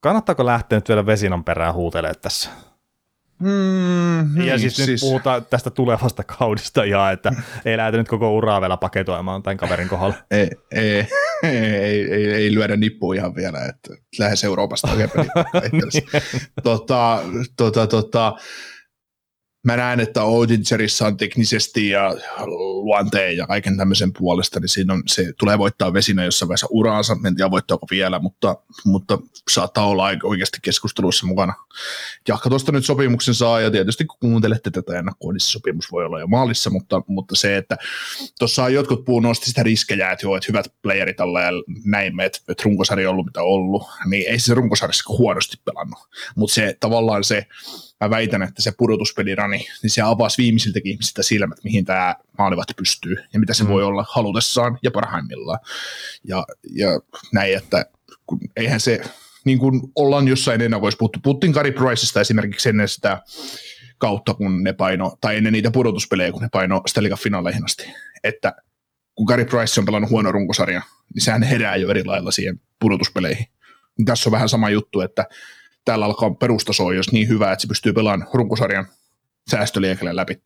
kannattaako 0.00 0.46
lähteä 0.46 0.78
nyt 0.78 0.88
vielä 0.88 1.06
Vesinan 1.06 1.44
perään 1.44 1.74
huutelemaan 1.74 2.20
tässä? 2.22 2.50
Mm, 3.40 4.36
ja 4.36 4.44
niin, 4.44 4.60
siis, 4.60 4.76
siis, 4.76 4.88
nyt 4.88 5.00
puhutaan 5.00 5.46
tästä 5.46 5.70
tulevasta 5.70 6.24
kaudesta 6.24 6.84
ja 6.84 7.10
että 7.10 7.32
ei 7.64 7.76
lähdetä 7.76 7.98
nyt 7.98 8.08
koko 8.08 8.34
uraa 8.36 8.60
vielä 8.60 8.76
paketoimaan 8.76 9.42
tämän 9.42 9.56
kaverin 9.56 9.88
kohdalla. 9.88 10.14
Ei, 10.30 10.50
ei, 10.72 11.06
ei, 11.42 12.12
ei, 12.12 12.32
ei, 12.34 12.54
lyödä 12.54 12.76
nippua 12.76 13.14
ihan 13.14 13.34
vielä, 13.34 13.58
että 13.58 14.02
lähes 14.18 14.44
Euroopasta 14.44 14.90
oikein 14.90 15.10
tota, 16.62 17.22
tota, 17.56 17.86
tota, 17.86 18.32
mä 19.66 19.76
näen, 19.76 20.00
että 20.00 20.24
Odingerissa 20.24 21.06
on 21.06 21.16
teknisesti 21.16 21.88
ja 21.88 22.16
luonteen 22.44 23.36
ja 23.36 23.46
kaiken 23.46 23.76
tämmöisen 23.76 24.12
puolesta, 24.12 24.60
niin 24.60 24.68
siinä 24.68 24.94
on, 24.94 25.02
se 25.06 25.32
tulee 25.38 25.58
voittaa 25.58 25.92
vesinä 25.92 26.24
jossain 26.24 26.48
vaiheessa 26.48 26.66
uraansa, 26.70 27.16
en 27.26 27.36
tiedä 27.36 27.50
voittaako 27.50 27.86
vielä, 27.90 28.18
mutta, 28.18 28.56
mutta 28.84 29.18
saattaa 29.50 29.86
olla 29.86 30.08
oikeasti 30.22 30.58
keskusteluissa 30.62 31.26
mukana. 31.26 31.54
Jahka 32.28 32.48
tuosta 32.48 32.72
nyt 32.72 32.84
sopimuksen 32.84 33.34
saa, 33.34 33.60
ja 33.60 33.70
tietysti 33.70 34.04
kun 34.04 34.18
kuuntelette 34.20 34.70
tätä 34.70 34.98
ennakkoa, 34.98 35.32
niin 35.32 35.40
sopimus 35.40 35.92
voi 35.92 36.04
olla 36.04 36.20
jo 36.20 36.26
maalissa, 36.26 36.70
mutta, 36.70 37.02
mutta 37.06 37.36
se, 37.36 37.56
että 37.56 37.76
tuossa 38.38 38.68
jotkut 38.68 39.04
puu 39.04 39.20
nosti 39.20 39.46
sitä 39.46 39.62
riskejä, 39.62 40.12
että 40.12 40.26
joo, 40.26 40.36
että 40.36 40.46
hyvät 40.48 40.66
playerit 40.82 41.20
alla 41.20 41.40
ja 41.40 41.50
näin, 41.84 42.20
että, 42.20 42.38
että 42.48 42.62
runkosarja 42.64 43.08
on 43.08 43.12
ollut 43.12 43.26
mitä 43.26 43.42
ollut, 43.42 43.82
niin 44.06 44.28
ei 44.28 44.38
se 44.38 44.54
runkosarjassa 44.54 45.14
huonosti 45.18 45.56
pelannut, 45.64 45.98
mutta 46.36 46.54
se 46.54 46.76
tavallaan 46.80 47.24
se, 47.24 47.46
mä 48.00 48.10
väitän, 48.10 48.42
että 48.42 48.62
se 48.62 48.72
pudotuspelirani, 48.78 49.66
niin 49.82 49.90
se 49.90 50.02
avasi 50.02 50.42
viimeisiltäkin 50.42 50.92
ihmisiltä 50.92 51.22
silmät, 51.22 51.64
mihin 51.64 51.84
tämä 51.84 52.16
maalivat 52.38 52.68
pystyy 52.76 53.16
ja 53.32 53.40
mitä 53.40 53.54
se 53.54 53.64
mm. 53.64 53.68
voi 53.68 53.82
olla 53.82 54.04
halutessaan 54.08 54.78
ja 54.82 54.90
parhaimmillaan. 54.90 55.58
Ja, 56.24 56.44
ja 56.74 56.88
näin, 57.32 57.56
että 57.56 57.86
kun, 58.26 58.40
eihän 58.56 58.80
se, 58.80 59.00
niin 59.44 59.58
kuin 59.58 59.80
ollaan 59.94 60.28
jossain 60.28 60.60
ennakoissa 60.60 60.98
puhuttu, 60.98 61.20
puhuttiin 61.22 61.52
Gary 61.52 61.72
Priceista 61.72 62.20
esimerkiksi 62.20 62.68
ennen 62.68 62.88
sitä 62.88 63.22
kautta, 63.98 64.34
kun 64.34 64.64
ne 64.64 64.72
paino, 64.72 65.18
tai 65.20 65.36
ennen 65.36 65.52
niitä 65.52 65.70
pudotuspelejä, 65.70 66.32
kun 66.32 66.42
ne 66.42 66.48
paino 66.52 66.82
Stanley 66.86 67.16
finaaleihin 67.16 67.64
asti, 67.64 67.92
että 68.24 68.54
kun 69.14 69.26
Gary 69.26 69.44
Price 69.44 69.80
on 69.80 69.86
pelannut 69.86 70.10
huono 70.10 70.32
runkosarja, 70.32 70.82
niin 71.14 71.22
sehän 71.22 71.42
herää 71.42 71.76
jo 71.76 71.90
eri 71.90 72.04
lailla 72.04 72.30
siihen 72.30 72.60
pudotuspeleihin. 72.80 73.46
Niin 73.98 74.06
tässä 74.06 74.28
on 74.28 74.32
vähän 74.32 74.48
sama 74.48 74.70
juttu, 74.70 75.00
että 75.00 75.24
täällä 75.86 76.04
alkaa 76.04 76.30
perustaso 76.30 76.92
jos 76.92 77.12
niin 77.12 77.28
hyvä, 77.28 77.52
että 77.52 77.62
se 77.62 77.68
pystyy 77.68 77.92
pelaamaan 77.92 78.30
runkosarjan 78.34 78.86
säästöliekelle 79.50 80.16
läpi. 80.16 80.42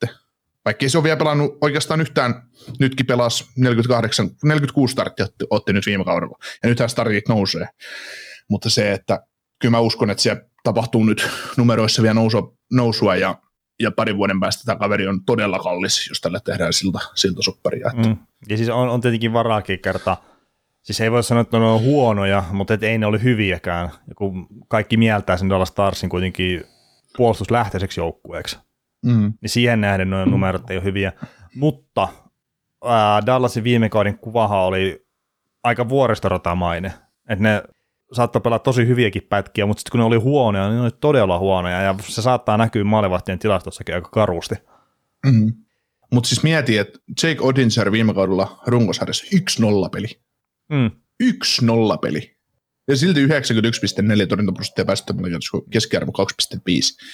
Vaikka 0.64 0.88
se 0.88 0.98
on 0.98 1.04
vielä 1.04 1.16
pelannut 1.16 1.58
oikeastaan 1.60 2.00
yhtään, 2.00 2.42
nytkin 2.78 3.06
pelasi 3.06 3.44
48, 3.56 4.30
46 4.44 4.92
starttia 4.92 5.26
otti 5.50 5.72
nyt 5.72 5.86
viime 5.86 6.04
kaudella, 6.04 6.38
ja 6.62 6.68
nythän 6.68 6.88
startit 6.88 7.28
nousee. 7.28 7.68
Mutta 8.48 8.70
se, 8.70 8.92
että 8.92 9.26
kyllä 9.58 9.70
mä 9.70 9.80
uskon, 9.80 10.10
että 10.10 10.22
siellä 10.22 10.42
tapahtuu 10.62 11.04
nyt 11.04 11.28
numeroissa 11.56 12.02
vielä 12.02 12.14
nousua, 12.14 12.56
nousua 12.72 13.16
ja, 13.16 13.38
ja 13.80 13.90
parin 13.90 14.16
vuoden 14.16 14.40
päästä 14.40 14.62
tämä 14.64 14.78
kaveri 14.78 15.06
on 15.06 15.24
todella 15.24 15.58
kallis, 15.58 16.08
jos 16.08 16.20
tällä 16.20 16.40
tehdään 16.40 16.72
siltä, 16.72 16.98
siltä 17.14 17.42
sopparia. 17.42 17.90
Mm. 17.94 18.16
Ja 18.48 18.56
siis 18.56 18.68
on, 18.68 18.88
on 18.88 19.00
tietenkin 19.00 19.32
varaakin 19.32 19.78
kertaa 19.78 20.29
Siis 20.82 21.00
ei 21.00 21.10
voi 21.10 21.22
sanoa, 21.22 21.40
että 21.40 21.58
ne 21.58 21.64
on 21.64 21.82
huonoja, 21.82 22.44
mutta 22.52 22.74
et 22.74 22.82
ei 22.82 22.98
ne 22.98 23.06
ole 23.06 23.22
hyviäkään. 23.22 23.90
Ja 24.08 24.14
kun 24.14 24.46
kaikki 24.68 24.96
mieltää 24.96 25.36
sen 25.36 25.48
Dallas 25.48 25.68
Starsin 25.68 26.10
kuitenkin 26.10 26.64
puolustuslähtöiseksi 27.16 28.00
joukkueeksi, 28.00 28.58
mm. 29.04 29.32
niin 29.40 29.50
siihen 29.50 29.80
nähden 29.80 30.10
nuo 30.10 30.24
numerot 30.24 30.70
ei 30.70 30.76
ole 30.76 30.84
hyviä. 30.84 31.12
Mutta 31.54 32.08
ää, 32.84 33.26
Dallasin 33.26 33.64
viime 33.64 33.88
kauden 33.88 34.18
kuvahan 34.18 34.58
oli 34.58 35.06
aika 35.62 35.88
vuoristoratamainen. 35.88 36.92
Että 37.28 37.42
ne 37.42 37.62
saattoi 38.12 38.42
pelata 38.42 38.62
tosi 38.62 38.86
hyviäkin 38.86 39.26
pätkiä, 39.28 39.66
mutta 39.66 39.80
sitten 39.80 39.90
kun 39.90 39.98
ne 40.00 40.04
oli 40.04 40.16
huonoja, 40.16 40.68
niin 40.68 40.76
ne 40.76 40.82
oli 40.82 40.90
todella 41.00 41.38
huonoja, 41.38 41.80
ja 41.80 41.94
se 42.00 42.22
saattaa 42.22 42.56
näkyä 42.56 42.84
maalivahtien 42.84 43.38
tilastossakin 43.38 43.94
aika 43.94 44.08
karusti. 44.08 44.54
Mm. 45.26 45.52
Mutta 46.12 46.28
siis 46.28 46.42
mieti, 46.42 46.78
että 46.78 46.98
Jake 47.22 47.42
Odinser 47.42 47.92
viime 47.92 48.14
kaudella 48.14 48.60
runkosarjassa 48.66 49.26
1-0 49.86 49.90
peli. 49.92 50.20
Mm. 50.70 50.90
Yksi 51.20 51.64
nollapeli. 51.64 52.36
Ja 52.88 52.96
silti 52.96 53.26
91,4 53.26 54.26
torjuntaprosenttia 54.28 54.84
päästömällä 54.84 55.38
keskiarvo 55.70 56.12
2,5. 56.12 57.06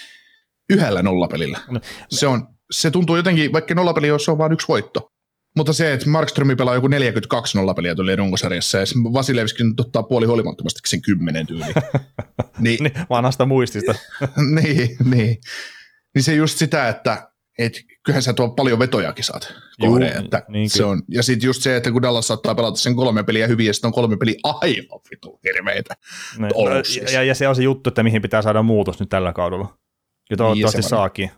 Yhdellä 0.71 1.03
nollapelillä. 1.03 1.61
No. 1.71 1.81
Se, 2.11 2.27
on, 2.27 2.49
se 2.71 2.90
tuntuu 2.90 3.16
jotenkin, 3.16 3.53
vaikka 3.53 3.75
nollapeli 3.75 4.11
on, 4.11 4.21
se 4.21 4.31
on 4.31 4.38
vain 4.38 4.53
yksi 4.53 4.69
voitto. 4.69 5.12
Mutta 5.57 5.73
se, 5.73 5.92
että 5.92 6.09
Markström 6.09 6.57
pelaa 6.57 6.75
joku 6.75 6.88
42 6.88 7.59
nollapeliä 7.59 7.95
tuli 7.95 8.16
runkosarjassa 8.16 8.79
ja 8.79 8.85
Vasilevskin 9.12 9.75
ottaa 9.79 10.03
puoli 10.03 10.27
huolimattomasti 10.27 10.81
sen 10.87 11.03
kymmenen 11.03 11.47
tyyli. 11.47 11.64
niin, 12.59 12.79
niin, 12.85 12.92
vanhasta 13.11 13.47
muistista. 13.47 13.95
niin, 14.62 14.97
niin. 15.05 15.37
Niin 16.14 16.23
se 16.23 16.35
just 16.35 16.59
sitä, 16.59 16.88
että 16.88 17.31
et 17.59 17.73
kyllähän 18.03 18.23
sä 18.23 18.33
tuo 18.33 18.49
paljon 18.49 18.79
vetojakin 18.79 19.25
saat 19.25 19.55
kohde, 19.81 20.11
Juu, 20.11 20.25
että 20.25 20.42
niin 20.49 20.71
se 20.71 20.85
on, 20.85 21.03
ja 21.09 21.23
sitten 21.23 21.47
just 21.47 21.62
se, 21.62 21.77
että 21.77 21.92
kun 21.92 22.03
Dallas 22.03 22.27
saattaa 22.27 22.55
pelata 22.55 22.77
sen 22.77 22.97
kolme 22.97 23.23
peliä 23.23 23.47
hyvin, 23.47 23.66
ja 23.66 23.73
sitten 23.73 23.88
on 23.88 23.92
kolme 23.92 24.16
peliä 24.16 24.35
aivan 24.42 25.01
vitu 25.11 25.40
hirveitä. 25.45 25.95
Niin, 26.38 26.49
no, 26.49 26.85
siis. 26.85 27.12
ja, 27.12 27.23
ja, 27.23 27.35
se 27.35 27.49
on 27.49 27.57
se 27.57 27.62
juttu, 27.62 27.88
että 27.90 28.03
mihin 28.03 28.23
pitää 28.23 28.42
saada 28.42 28.62
muutos 28.62 29.01
nyt 29.01 29.09
tällä 29.09 29.33
kaudella. 29.33 29.79
Ja 30.31 30.37
toivottavasti 30.37 30.79
niin, 30.79 30.88
saakin. 30.88 31.31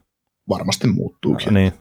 Varmasti 0.49 0.87
muuttuukin. 0.87 1.55
Niin. 1.55 1.73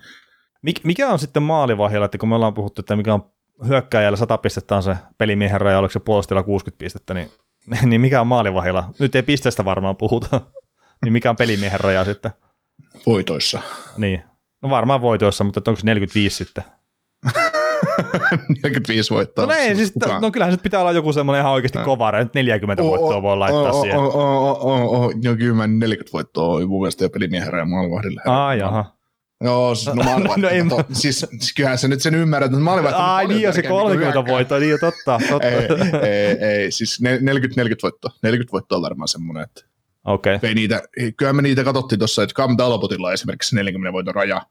Mik, 0.61 0.83
mikä 0.83 1.09
on 1.09 1.19
sitten 1.19 1.43
maalivahjalla, 1.43 2.05
että 2.05 2.17
kun 2.17 2.29
me 2.29 2.35
ollaan 2.35 2.53
puhuttu, 2.53 2.79
että 2.79 2.95
mikä 2.95 3.13
on 3.13 3.31
hyökkäjällä 3.67 4.17
100 4.17 4.37
pistettä 4.37 4.75
on 4.75 4.83
se 4.83 4.95
pelimiehen 5.17 5.61
raja, 5.61 5.79
oliko 5.79 5.91
se 5.91 5.99
puolustella 5.99 6.43
60 6.43 6.79
pistettä, 6.79 7.13
niin, 7.13 7.31
niin 7.89 8.01
mikä 8.01 8.21
on 8.21 8.27
maalivahjalla? 8.27 8.89
Nyt 8.99 9.15
ei 9.15 9.23
pisteestä 9.23 9.65
varmaan 9.65 9.97
puhuta. 9.97 10.41
niin 11.03 11.13
mikä 11.13 11.29
on 11.29 11.35
pelimiehen 11.35 11.79
raja 11.79 12.05
sitten? 12.05 12.31
Voitoissa. 13.05 13.61
Niin, 13.97 14.21
no 14.61 14.69
varmaan 14.69 15.01
voitoissa, 15.01 15.43
mutta 15.43 15.61
onko 15.67 15.79
se 15.79 15.85
45 15.85 16.35
sitten? 16.35 16.63
45 18.63 19.13
voittoa. 19.13 19.45
No, 19.45 19.51
näin, 19.51 19.75
siis, 19.75 19.93
no 20.21 20.31
kyllähän 20.31 20.55
se 20.55 20.61
pitää 20.61 20.79
olla 20.79 20.91
joku 20.91 21.13
semmoinen 21.13 21.39
ihan 21.39 21.51
oikeasti 21.51 21.77
kova, 21.85 22.19
että 22.19 22.39
40 22.39 22.83
oh, 22.83 22.89
voittoa 22.89 23.21
voi 23.21 23.37
laittaa 23.37 23.71
oh, 23.71 23.81
siihen. 23.81 23.99
Oh, 23.99 24.15
oh, 24.15 24.65
oh, 24.65 25.03
oh, 25.03 25.13
no 25.23 25.35
kyllä 25.35 25.67
40 25.67 26.13
voittoa 26.13 26.55
on 26.55 26.69
mun 26.69 26.81
mielestä 26.81 27.03
jo 27.03 27.09
pelimiehen 27.09 27.57
ja 27.57 27.65
maalivahdille. 27.65 28.21
Ah, 28.25 28.57
jaha. 28.57 28.97
Joo, 29.43 29.75
siis 29.75 29.95
no 29.95 30.03
maalivahti. 30.03 30.41
no, 30.69 30.77
no, 30.77 30.83
siis, 30.91 31.25
siis 31.39 31.53
kyllähän 31.53 31.77
sä 31.77 31.87
nyt 31.87 32.01
sen 32.01 32.15
ymmärrät, 32.15 32.51
että 32.51 32.63
maalivahti... 32.63 33.01
Ai 33.01 33.27
niin, 33.27 33.41
jo 33.41 33.53
se 33.53 33.61
30 33.63 34.25
voittoa, 34.25 34.59
niin 34.59 34.69
jo 34.69 34.77
totta. 34.77 35.19
totta. 35.29 35.47
ei, 35.47 35.67
ei, 36.09 36.37
ei, 36.41 36.71
siis 36.71 37.01
40, 37.01 37.61
40 37.61 37.83
voittoa. 37.83 38.11
40 38.23 38.51
voittoa 38.51 38.75
on 38.75 38.81
varmaan 38.81 39.07
semmoinen, 39.07 39.43
että 39.43 39.61
Okay. 40.07 40.39
Ei 40.43 40.53
niitä, 40.53 40.81
kyllä 41.17 41.33
me 41.33 41.41
niitä 41.41 41.63
katsottiin 41.63 41.99
tuossa, 41.99 42.23
että 42.23 42.33
Cam 42.33 42.57
Talbotilla 42.57 43.13
esimerkiksi 43.13 43.55
40 43.55 43.93
voiton 43.93 44.15
raja 44.15 44.41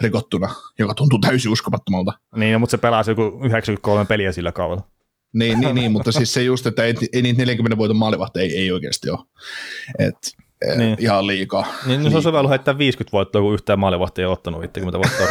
rikottuna, 0.00 0.54
joka 0.78 0.94
tuntuu 0.94 1.18
täysin 1.18 1.52
uskomattomalta. 1.52 2.12
Niin, 2.36 2.52
no, 2.52 2.58
mutta 2.58 2.70
se 2.70 2.78
pelasi 2.78 3.10
joku 3.10 3.22
93 3.22 4.04
peliä 4.04 4.32
sillä 4.32 4.52
kaudella. 4.52 4.88
Niin, 5.32 5.60
niin, 5.60 5.74
niin, 5.74 5.92
mutta 5.92 6.12
siis 6.12 6.34
se 6.34 6.42
just, 6.42 6.66
että 6.66 6.84
ei, 6.84 6.94
ei 7.12 7.22
niitä 7.22 7.38
40 7.38 7.78
voiton 7.78 7.96
maalivahti 7.96 8.40
ei, 8.40 8.56
ei 8.56 8.72
oikeasti 8.72 9.10
ole. 9.10 9.18
Et, 9.98 10.16
eh, 10.68 10.76
niin. 10.76 10.96
Ihan 11.00 11.26
liikaa. 11.26 11.66
Niin, 11.86 12.02
no 12.04 12.10
se 12.10 12.16
on 12.16 12.22
sovellu 12.22 12.48
heittää 12.48 12.78
50 12.78 13.12
voittoa, 13.12 13.42
kun 13.42 13.54
yhtään 13.54 13.78
maalivahti 13.78 14.20
ei 14.20 14.26
ole 14.26 14.32
ottanut 14.32 14.60
50 14.60 14.98
voittoa 14.98 15.26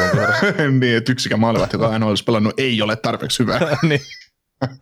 niin, 0.80 0.98
että 0.98 1.12
yksikään 1.12 1.40
maalivahti, 1.40 1.76
joka 1.76 1.88
aina 1.88 2.06
olisi 2.06 2.24
pelannut, 2.24 2.60
ei 2.60 2.82
ole 2.82 2.96
tarpeeksi 2.96 3.40
hyvä. 3.40 3.60
niin. 3.90 4.02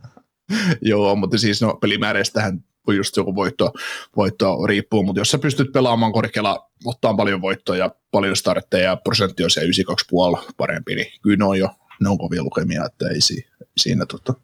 Joo, 0.90 1.16
mutta 1.16 1.38
siis 1.38 1.62
no, 1.62 1.74
pelimääräistähän 1.80 2.64
just 2.96 3.16
joku 3.16 3.34
voitto, 3.34 3.72
voitto 4.16 4.66
riippuu, 4.66 5.02
mutta 5.02 5.20
jos 5.20 5.30
sä 5.30 5.38
pystyt 5.38 5.72
pelaamaan 5.72 6.12
korkealla, 6.12 6.70
ottaa 6.84 7.14
paljon 7.14 7.42
voittoja 7.42 7.84
ja 7.84 7.90
paljon 8.10 8.36
startteja 8.36 8.84
ja 8.84 8.96
prosentti 8.96 9.44
on 9.44 9.50
se 9.50 9.60
92,5 9.60 10.44
parempi, 10.56 10.94
niin 10.94 11.12
kyllä 11.22 11.36
ne 11.36 11.44
on 11.44 11.58
jo 11.58 11.68
ne 12.00 12.08
on 12.08 12.18
kovia 12.18 12.42
lukemia, 12.42 12.84
että 12.84 13.08
ei 13.08 13.20
siinä, 13.20 13.48
siinä 13.76 14.06
tota, 14.06 14.34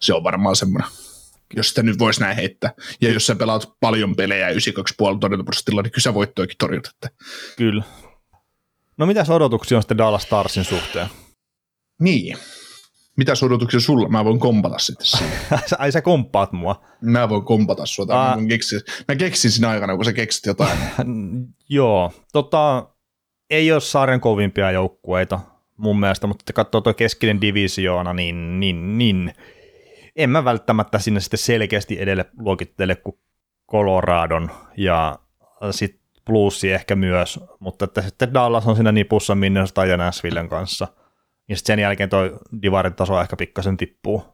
se 0.00 0.14
on 0.14 0.24
varmaan 0.24 0.56
semmoinen, 0.56 0.90
jos 1.56 1.68
sitä 1.68 1.82
nyt 1.82 1.98
voisi 1.98 2.20
näin 2.20 2.36
heittää. 2.36 2.72
Ja 3.00 3.12
jos 3.12 3.26
sä 3.26 3.34
pelaat 3.34 3.72
paljon 3.80 4.16
pelejä 4.16 4.50
92,5 4.50 4.56
torjuntaprosentilla, 5.20 5.82
niin 5.82 5.92
kyllä 5.92 6.02
sä 6.02 6.14
voittoikin 6.14 6.58
torjut. 6.58 6.86
Että. 6.86 7.10
Kyllä. 7.56 7.84
No 8.96 9.06
mitäs 9.06 9.30
odotuksia 9.30 9.78
on 9.78 9.82
sitten 9.82 9.98
Dallas 9.98 10.22
Starsin 10.22 10.64
suhteen? 10.64 11.06
Niin. 12.00 12.38
Mitä 13.16 13.32
odotuksia 13.42 13.80
sulla? 13.80 14.08
Mä 14.08 14.24
voin 14.24 14.38
kompata 14.38 14.78
sitten 14.78 15.06
siihen. 15.06 15.38
Ai 15.78 15.92
sä 15.92 16.02
komppaat 16.02 16.52
mua. 16.52 16.84
Mä 17.00 17.28
voin 17.28 17.44
kompata 17.44 17.86
sua. 17.86 18.06
Tai 18.06 18.40
mä, 18.40 18.48
keksin, 18.48 18.80
mä 19.08 19.16
keksin 19.16 19.50
sinä 19.50 19.68
aikana, 19.68 19.96
kun 19.96 20.04
sä 20.04 20.12
keksit 20.12 20.46
jotain. 20.46 20.78
Joo, 21.68 22.12
tota, 22.32 22.86
ei 23.50 23.72
ole 23.72 23.80
sarjan 23.80 24.20
kovimpia 24.20 24.70
joukkueita 24.70 25.40
mun 25.76 26.00
mielestä, 26.00 26.26
mutta 26.26 26.52
katsoo 26.52 26.80
tuo 26.80 26.94
keskinen 26.94 27.40
divisioona, 27.40 28.12
niin, 28.12 28.60
niin, 28.60 28.98
niin 28.98 29.34
en 30.16 30.30
mä 30.30 30.44
välttämättä 30.44 30.98
sinne 30.98 31.20
sitten 31.20 31.38
selkeästi 31.38 32.00
edelle 32.00 32.24
luokittele 32.38 32.96
kuin 32.96 33.18
Coloradon 33.70 34.50
ja 34.76 35.18
sitten 35.70 36.00
plussi 36.24 36.72
ehkä 36.72 36.96
myös, 36.96 37.40
mutta 37.60 37.84
että 37.84 38.02
sitten 38.02 38.34
Dallas 38.34 38.66
on 38.66 38.76
siinä 38.76 38.92
nipussa 38.92 39.34
Minnesota 39.34 39.86
ja 39.86 39.96
Nashvillen 39.96 40.48
kanssa. 40.48 40.88
Ja 41.48 41.56
sitten 41.56 41.72
sen 41.72 41.82
jälkeen 41.82 42.10
tuo 42.10 42.20
divarin 42.62 42.94
taso 42.94 43.20
ehkä 43.20 43.36
pikkasen 43.36 43.76
tippuu. 43.76 44.24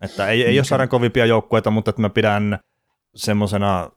Että 0.00 0.26
ei, 0.26 0.44
ei 0.44 0.58
ole 0.58 0.64
sarjan 0.64 0.88
kovimpia 0.88 1.26
joukkueita, 1.26 1.70
mutta 1.70 1.90
että 1.90 2.02
mä 2.02 2.10
pidän 2.10 2.58
semmoisena, 3.14 3.90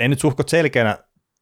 ei 0.00 0.08
nyt 0.08 0.20
suhkot 0.20 0.48
selkeänä, 0.48 0.98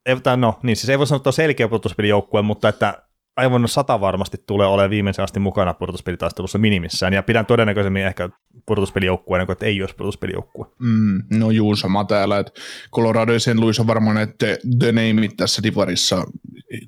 ei, 0.06 0.16
no 0.36 0.58
niin, 0.62 0.76
siis 0.76 0.88
ei 0.88 0.98
voi 0.98 1.06
sanoa, 1.06 1.16
että 1.16 1.28
on 1.28 1.32
selkeä 1.32 1.68
pudotuspelijoukkue, 1.68 2.42
mutta 2.42 2.68
että 2.68 3.07
aivan 3.38 3.68
sata 3.68 4.00
varmasti 4.00 4.36
tulee 4.46 4.66
olemaan 4.66 4.90
viimeisen 4.90 5.22
asti 5.22 5.40
mukana 5.40 5.74
pudotuspelitaistelussa 5.74 6.58
minimissään, 6.58 7.12
ja 7.12 7.22
pidän 7.22 7.46
todennäköisemmin 7.46 8.06
ehkä 8.06 8.28
pudotuspelijoukkueen, 8.66 9.46
kuin 9.46 9.54
että 9.54 9.66
ei 9.66 9.82
olisi 9.82 9.94
pudotuspelijoukkue. 9.94 10.66
Mm, 10.78 11.22
no 11.30 11.50
juu, 11.50 11.76
sama 11.76 12.04
täällä, 12.04 12.38
että 12.38 12.52
Colorado 12.94 13.32
ja 13.32 13.40
sen 13.40 13.60
Luis 13.60 13.80
on 13.80 13.86
varmaan 13.86 14.18
että 14.18 14.46
the 14.78 14.92
name 14.92 15.28
tässä 15.36 15.62
divarissa, 15.62 16.24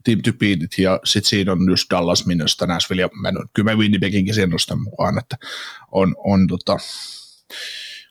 team 0.04 0.22
to 0.22 0.32
beat 0.32 0.78
ja 0.78 1.00
sitten 1.04 1.28
siinä 1.28 1.52
on 1.52 1.58
just 1.70 1.90
Dallas, 1.90 2.26
Minnesota, 2.26 2.66
Nashville, 2.66 3.02
ja 3.02 3.08
mä, 3.20 3.32
kyllä 3.52 3.70
mä 3.70 3.78
Winnipeginkin 3.78 4.34
sen 4.34 4.50
nostan 4.50 4.82
mukaan, 4.82 5.18
että 5.18 5.36
on, 5.92 6.14
on 6.18 6.46
tota, 6.46 6.76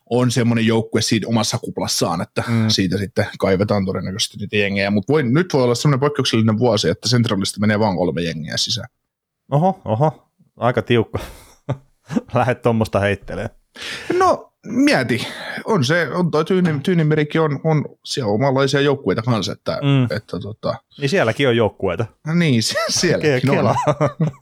on 0.10 0.32
semmoinen 0.32 0.66
joukkue 0.66 1.02
siinä 1.02 1.28
omassa 1.28 1.58
kuplassaan, 1.58 2.22
että 2.22 2.44
mm. 2.48 2.70
siitä 2.70 2.98
sitten 2.98 3.26
kaivetaan 3.40 3.86
todennäköisesti 3.86 4.38
niitä 4.38 4.58
jengejä, 4.58 4.92
mutta 4.92 5.14
voi, 5.14 5.24
nyt 5.24 5.54
voi 5.54 5.64
olla 5.64 5.76
semmoinen 5.76 6.00
poikkeuksellinen 6.00 6.60
vuosi, 6.60 6.90
että 6.90 7.10
Centralista 7.10 7.60
menee 7.60 7.80
vain 7.80 7.98
kolme 7.98 8.22
jengiä 8.22 8.58
sisään. 8.58 8.88
Oho, 9.52 9.82
oho, 9.86 10.32
aika 10.58 10.82
tiukka. 10.82 11.20
Lähet 12.34 12.62
tuommoista 12.62 13.00
heittelee. 13.00 13.50
No 14.20 14.49
mieti, 14.70 15.28
on 15.66 15.86
se, 15.86 16.08
on 16.14 16.32
toi 16.32 16.46
Tyyni, 16.46 16.80
Tyynimerikin 16.84 17.42
on, 17.42 17.60
on 17.64 17.86
siellä 18.06 18.32
omanlaisia 18.32 18.82
joukkueita 18.82 19.22
kanssa, 19.22 19.52
että, 19.52 19.80
mm. 19.82 20.18
että 20.18 20.40
tota... 20.40 20.76
Niin 21.00 21.10
sielläkin 21.10 21.48
on 21.48 21.58
joukkueita. 21.58 22.06
Niin, 22.34 22.62
sielläkin 22.90 23.50
on. 23.50 23.76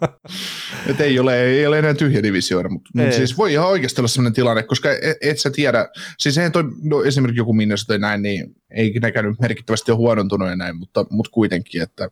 että 0.89 1.03
ei 1.03 1.19
ole, 1.19 1.43
ei 1.43 1.67
ole 1.67 1.79
enää 1.79 1.93
tyhjä 1.93 2.23
divisioida, 2.23 2.69
mutta, 2.69 2.89
mutta 2.93 3.15
siis 3.15 3.37
voi 3.37 3.53
ihan 3.53 3.67
oikeasti 3.67 4.01
olla 4.01 4.07
sellainen 4.07 4.33
tilanne, 4.33 4.63
koska 4.63 4.91
et, 4.91 5.17
et 5.21 5.39
sä 5.39 5.49
tiedä, 5.49 5.89
siis 6.17 6.35
toi, 6.53 6.63
no 6.83 7.03
esimerkiksi 7.03 7.39
joku 7.39 7.53
Minnesota 7.53 7.87
tai 7.87 7.99
näin, 7.99 8.21
niin 8.21 8.55
ei 8.71 8.93
nekään 9.01 9.25
nyt 9.25 9.39
merkittävästi 9.39 9.91
ole 9.91 9.97
huonontunut 9.97 10.49
ja 10.49 10.55
näin, 10.55 10.77
mutta, 10.77 11.05
mutta 11.09 11.31
kuitenkin, 11.31 11.81
että, 11.81 12.05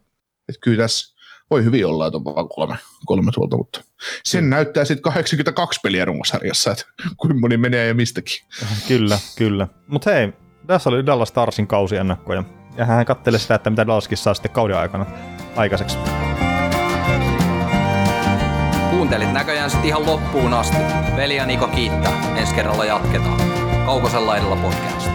että 0.50 0.60
kyllä 0.62 0.84
tässä 0.84 1.15
voi 1.52 1.64
hyvin 1.64 1.86
olla, 1.86 2.08
että 2.08 2.18
on 2.18 2.26
vaan 2.26 2.50
kolme, 2.50 2.76
kolme 3.06 3.32
tuolta, 3.32 3.58
mutta 3.58 3.82
sen 4.24 4.44
mm. 4.44 4.50
näyttää 4.50 4.86
sitten 4.86 5.04
82 5.04 5.80
peliä 5.84 6.06
runkosarjassa, 6.06 6.72
että 6.72 6.86
kuinka 7.18 7.40
moni 7.40 7.58
menee 7.58 7.88
ja 7.88 7.94
mistäkin. 7.94 8.38
Kyllä, 8.88 9.20
kyllä. 9.38 9.68
Mutta 9.88 10.12
hei, 10.12 10.34
tässä 10.68 10.90
oli 10.90 11.06
Dallas 11.06 11.30
Starsin 11.30 11.68
kausiennakko 11.68 12.34
ja, 12.34 12.44
ja 12.78 12.86
hän 12.86 13.06
kattelee 13.06 13.40
sitä, 13.40 13.56
että 13.56 13.70
mitä 13.70 13.88
Dallaskin 13.88 14.18
saa 14.18 14.34
sitten 14.34 14.52
kauden 14.52 14.78
aikana 14.78 15.06
aikaiseksi. 15.56 15.98
Kuuntelit 18.90 19.34
näköjään 19.34 19.70
sitten 19.70 19.88
ihan 19.88 20.06
loppuun 20.06 20.54
asti. 20.54 20.78
Veli 21.16 21.36
ja 21.36 21.46
Niko 21.46 21.68
kiittää. 21.68 22.36
Ensi 22.38 22.56
kerralla 22.56 22.86
jatketaan. 22.86 23.42
Kaukosella 23.86 24.38
edellä 24.38 24.56
podcast. 24.56 25.15